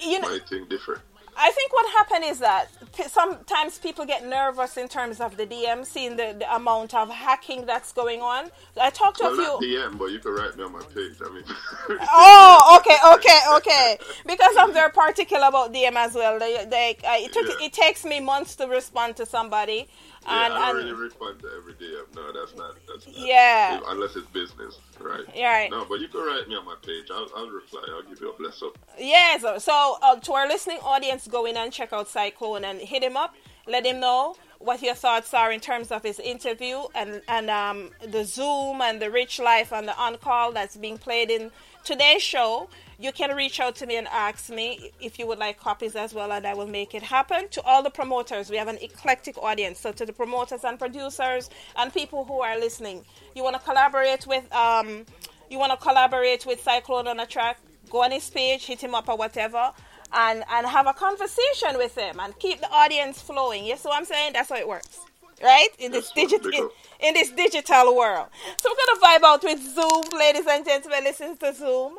[0.00, 1.02] you know, My thing different.
[1.40, 5.46] I think what happened is that p- sometimes people get nervous in terms of the
[5.46, 8.50] DM, seeing the, the amount of hacking that's going on.
[8.80, 9.78] I talked to Well, a few.
[9.78, 11.16] DM, but you can write me on my page.
[11.24, 11.44] I mean,
[12.12, 13.98] Oh, okay, okay, okay.
[14.26, 16.38] Because I'm very particular about DM as well.
[16.38, 17.66] They, they, uh, it took Yeah.
[17.66, 19.88] it takes me months to respond to somebody,
[20.26, 22.14] yeah, and, I don't and really respond to every DM.
[22.14, 22.76] No, that's not.
[22.86, 23.16] That's not.
[23.16, 23.80] Yeah.
[23.86, 25.24] Unless it's business, right?
[25.34, 25.70] Yeah, right.
[25.70, 27.06] No, but you can write me on my page.
[27.10, 27.80] I'll, I'll reply.
[27.88, 28.78] I'll give you a bless up.
[28.98, 29.42] yes.
[29.64, 33.16] So uh, to our listening audience, go in and check out Xyclone and hit him
[33.16, 33.34] up.
[33.66, 37.90] Let him know what your thoughts are in terms of his interview and and um,
[38.06, 41.50] the Zoom and the Rich Life and the On Call that's being played in
[41.84, 42.68] today's show.
[43.00, 46.12] You can reach out to me and ask me if you would like copies as
[46.12, 47.48] well, and I will make it happen.
[47.52, 49.80] To all the promoters, we have an eclectic audience.
[49.80, 54.26] So to the promoters and producers and people who are listening, you want to collaborate
[54.26, 55.06] with um,
[55.48, 58.94] you want to collaborate with Xyclone on a track, go on his page, hit him
[58.94, 59.72] up or whatever,
[60.12, 63.64] and and have a conversation with him and keep the audience flowing.
[63.64, 64.34] You see what I'm saying?
[64.34, 65.00] That's how it works,
[65.42, 65.68] right?
[65.78, 66.68] In this digital in,
[67.00, 68.28] in this digital world.
[68.58, 71.04] So we're gonna vibe out with Zoom, ladies and gentlemen.
[71.04, 71.96] Listen to Zoom.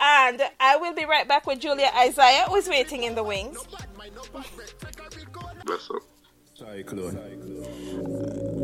[0.00, 3.58] And I will be right back with Julia Isaiah, who is waiting in the wings.
[5.64, 6.02] Bless up.
[6.58, 7.18] Xyclone.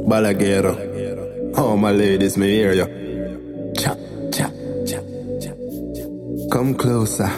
[0.07, 1.53] Balaguero.
[1.57, 2.87] Oh, my ladies, me hear ya.
[3.77, 3.99] Chop,
[4.33, 4.53] chop,
[4.87, 5.05] chop,
[5.41, 5.57] chop,
[5.95, 6.51] chop.
[6.53, 7.29] Come closer.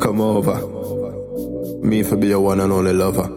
[0.00, 0.56] Come over.
[1.82, 3.28] Me for be your one and only lover.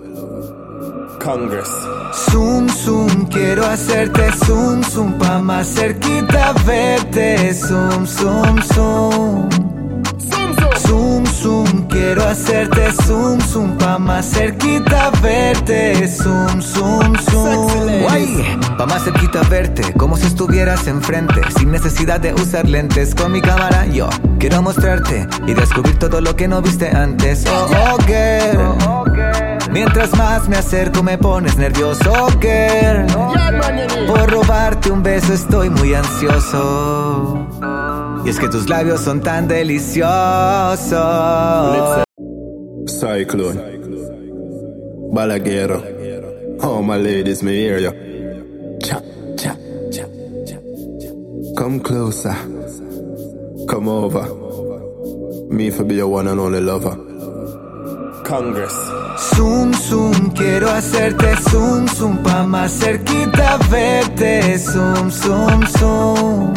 [1.19, 2.00] Congress.
[2.13, 7.53] Zoom, zoom, quiero hacerte zoom, zoom, pa' más cerquita verte.
[7.53, 9.49] Zoom, zoom, zoom.
[10.77, 16.07] Zoom, zoom, quiero hacerte zoom, zoom, pa' más cerquita verte.
[16.07, 18.01] Zoom, zoom, zoom.
[18.01, 23.15] Guay, pa' más cerquita verte, como si estuvieras enfrente, sin necesidad de usar lentes.
[23.15, 27.45] Con mi cámara yo quiero mostrarte y descubrir todo lo que no viste antes.
[27.47, 29.30] Oh, oh, girl.
[29.71, 32.11] Mientras más me acerco me pones nervioso,
[32.41, 33.07] girl.
[34.07, 37.47] Por robarte un beso estoy muy ansioso.
[38.25, 40.03] Y es que tus labios son tan deliciosos.
[42.87, 43.79] Cyclone.
[45.13, 45.81] Balaguero.
[46.61, 47.91] Oh, my ladies, me hear ya.
[48.79, 49.03] Chop,
[49.35, 49.57] chop,
[49.89, 50.09] chop,
[50.45, 50.59] chop.
[51.57, 52.35] Come closer.
[53.67, 54.27] Come over.
[55.49, 56.95] Me for be your one and only lover.
[58.23, 59.00] Congress.
[59.21, 64.57] Zoom, zoom, quiero hacerte zoom, zoom, pa' más cerquita verte.
[64.57, 66.53] Zoom, zoom, zoom.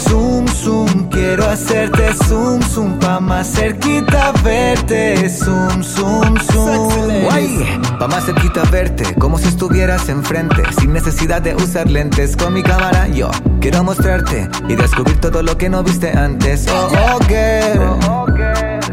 [0.00, 5.30] Zoom, zoom, quiero hacerte zoom, zoom, pa' más cerquita verte.
[5.30, 7.22] Zoom, zoom, zoom.
[7.22, 12.36] Guay, pa' más cerquita verte, como si estuvieras enfrente, sin necesidad de usar lentes.
[12.36, 13.30] Con mi cámara yo
[13.60, 16.66] quiero mostrarte y descubrir todo lo que no viste antes.
[16.68, 18.17] Oh, oh, girl.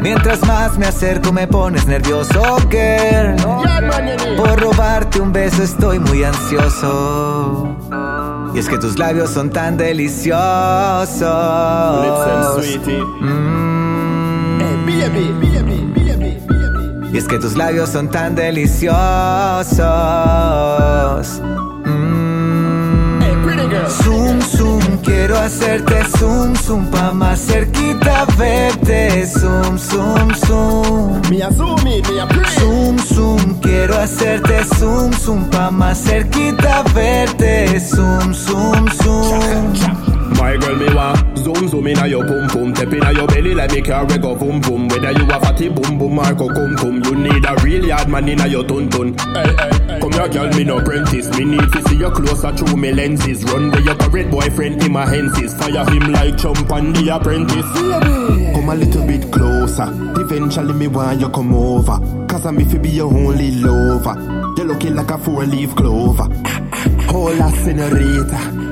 [0.00, 3.36] Mientras más me acerco me pones nervioso, girl.
[4.36, 7.76] Por robarte un beso estoy muy ansioso.
[8.54, 10.40] Y es que tus labios son tan deliciosos.
[13.20, 13.86] Mm.
[17.12, 18.96] Y es que tus labios son tan deliciosos.
[24.02, 29.26] Zoom, zoom, quiero hacerte zoom, zoom pa' más cerquita verte.
[29.26, 31.22] Zoom, zoom, zoom.
[32.58, 37.80] Zoom, zoom, quiero hacerte zoom, zoom pa' más cerquita verte.
[37.80, 39.95] Zoom, zoom, zoom.
[40.38, 43.72] My girl, me want zoom zoom inna your pum pum, step inna your belly like
[43.72, 44.88] me carry go boom boom.
[44.88, 48.08] Whether you a fatty boom boom or go cum cum, you need a real hard
[48.08, 49.16] man inna your tun tun.
[49.34, 51.28] Hey, hey, come here, girl, me no apprentice.
[51.38, 53.44] Me need to see you closer through me lenses.
[53.44, 55.54] Run with your current boyfriend in my henses.
[55.54, 58.52] Fire him like chump on the apprentice.
[58.54, 59.88] Come a little bit closer.
[60.20, 61.98] Eventually, me want you come over.
[62.26, 64.14] Cause I'm if you be your only lover.
[64.56, 66.28] You're looking like a four leaf clover.
[67.08, 68.65] Hola, senorita.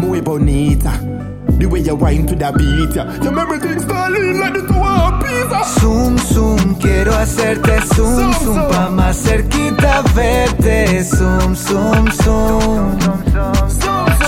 [0.00, 0.92] Muy bonita.
[1.58, 3.22] The way you wine to the beat, yeah.
[3.22, 5.80] You make me think Stalin like the two of pizza.
[5.80, 11.04] Zoom, zoom, quiero hacerte zoom, zoom, pa' más cerquita verte.
[11.04, 12.98] Zoom, zoom, zoom.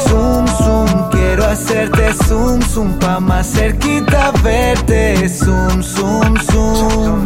[0.09, 5.27] Zoom, zoom, quiero hacerte zoom, zoom, pa' más cerquita verte.
[5.29, 7.25] Zoom, zoom, zoom.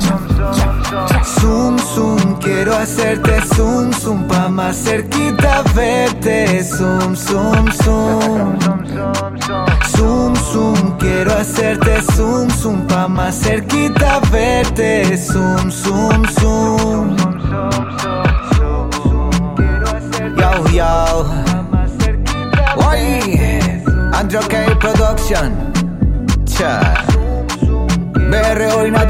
[1.40, 6.64] Zoom, zoom, quiero hacerte zoom, zoom, pa' más cerquita verte.
[6.64, 8.58] Zoom, zoom, zoom.
[9.94, 15.16] Zoom, zoom, quiero hacerte zoom, zoom, pa' más cerquita verte.
[15.18, 17.16] Zoom, zoom, zoom.
[20.38, 21.26] Yo, yo.
[22.88, 23.60] Oye,
[24.14, 25.52] Andrew K Production.
[26.46, 27.04] Cha.
[28.30, 29.06] BR hoy na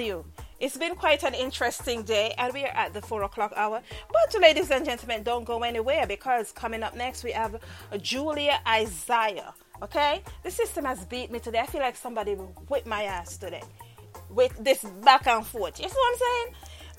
[0.00, 0.24] you,
[0.58, 3.80] it's been quite an interesting day, and we are at the four o'clock hour.
[4.12, 7.60] But, ladies and gentlemen, don't go anywhere because coming up next we have
[8.02, 9.54] Julia Isaiah.
[9.82, 11.60] Okay, the system has beat me today.
[11.60, 13.62] I feel like somebody whipped my ass today
[14.28, 15.80] with this back and forth.
[15.80, 16.54] You see what I'm saying?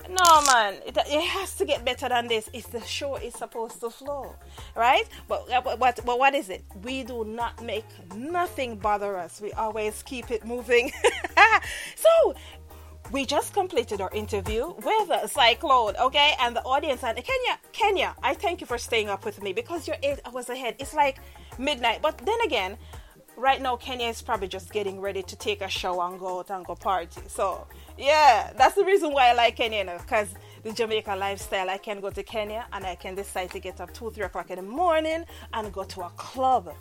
[0.08, 2.50] No, man, it, it has to get better than this.
[2.52, 4.34] It's the show is supposed to flow,
[4.74, 5.04] right?
[5.28, 6.64] But, uh, but, but, but what is it?
[6.82, 7.84] We do not make
[8.16, 9.40] nothing bother us.
[9.40, 10.90] We always keep it moving.
[11.94, 12.34] so,
[13.10, 16.34] we just completed our interview with Xyclone, okay?
[16.40, 19.86] And the audience and Kenya, Kenya, I thank you for staying up with me because
[19.86, 20.76] you're eight hours ahead.
[20.78, 21.18] It's like
[21.58, 22.00] midnight.
[22.00, 22.78] But then again,
[23.36, 26.50] right now Kenya is probably just getting ready to take a shower and go out
[26.50, 27.20] and go party.
[27.28, 27.66] So
[27.98, 31.68] yeah, that's the reason why I like Kenya because the Jamaica lifestyle.
[31.68, 34.50] I can go to Kenya and I can decide to get up two, three o'clock
[34.50, 36.74] in the morning and go to a club.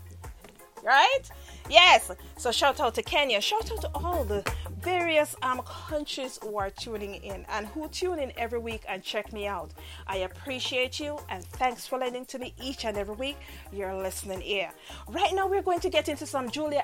[0.83, 1.23] Right?
[1.69, 2.11] Yes.
[2.37, 3.39] So shout out to Kenya.
[3.41, 4.43] Shout out to all the
[4.81, 9.31] various um countries who are tuning in and who tune in every week and check
[9.31, 9.71] me out.
[10.07, 13.37] I appreciate you and thanks for listening to me each and every week.
[13.71, 14.71] You're listening here.
[15.07, 16.83] Right now we're going to get into some Julia.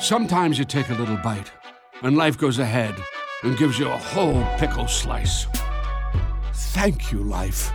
[0.00, 1.52] Sometimes you take a little bite,
[2.02, 2.94] and life goes ahead
[3.42, 5.46] and gives you a whole pickle slice.
[6.54, 7.70] Thank you, life.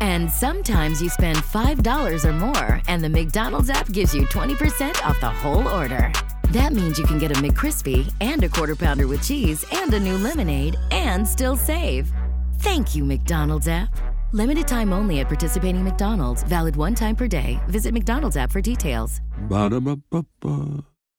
[0.00, 5.20] And sometimes you spend $5 or more, and the McDonald's app gives you 20% off
[5.20, 6.10] the whole order.
[6.44, 10.00] That means you can get a McCrispy and a quarter pounder with cheese and a
[10.00, 12.10] new lemonade and still save.
[12.60, 13.90] Thank you, McDonald's app.
[14.32, 16.42] Limited time only at participating McDonald's.
[16.44, 17.60] Valid one time per day.
[17.68, 19.20] Visit McDonald's app for details.
[19.40, 20.84] Ba-da-ba-ba-ba.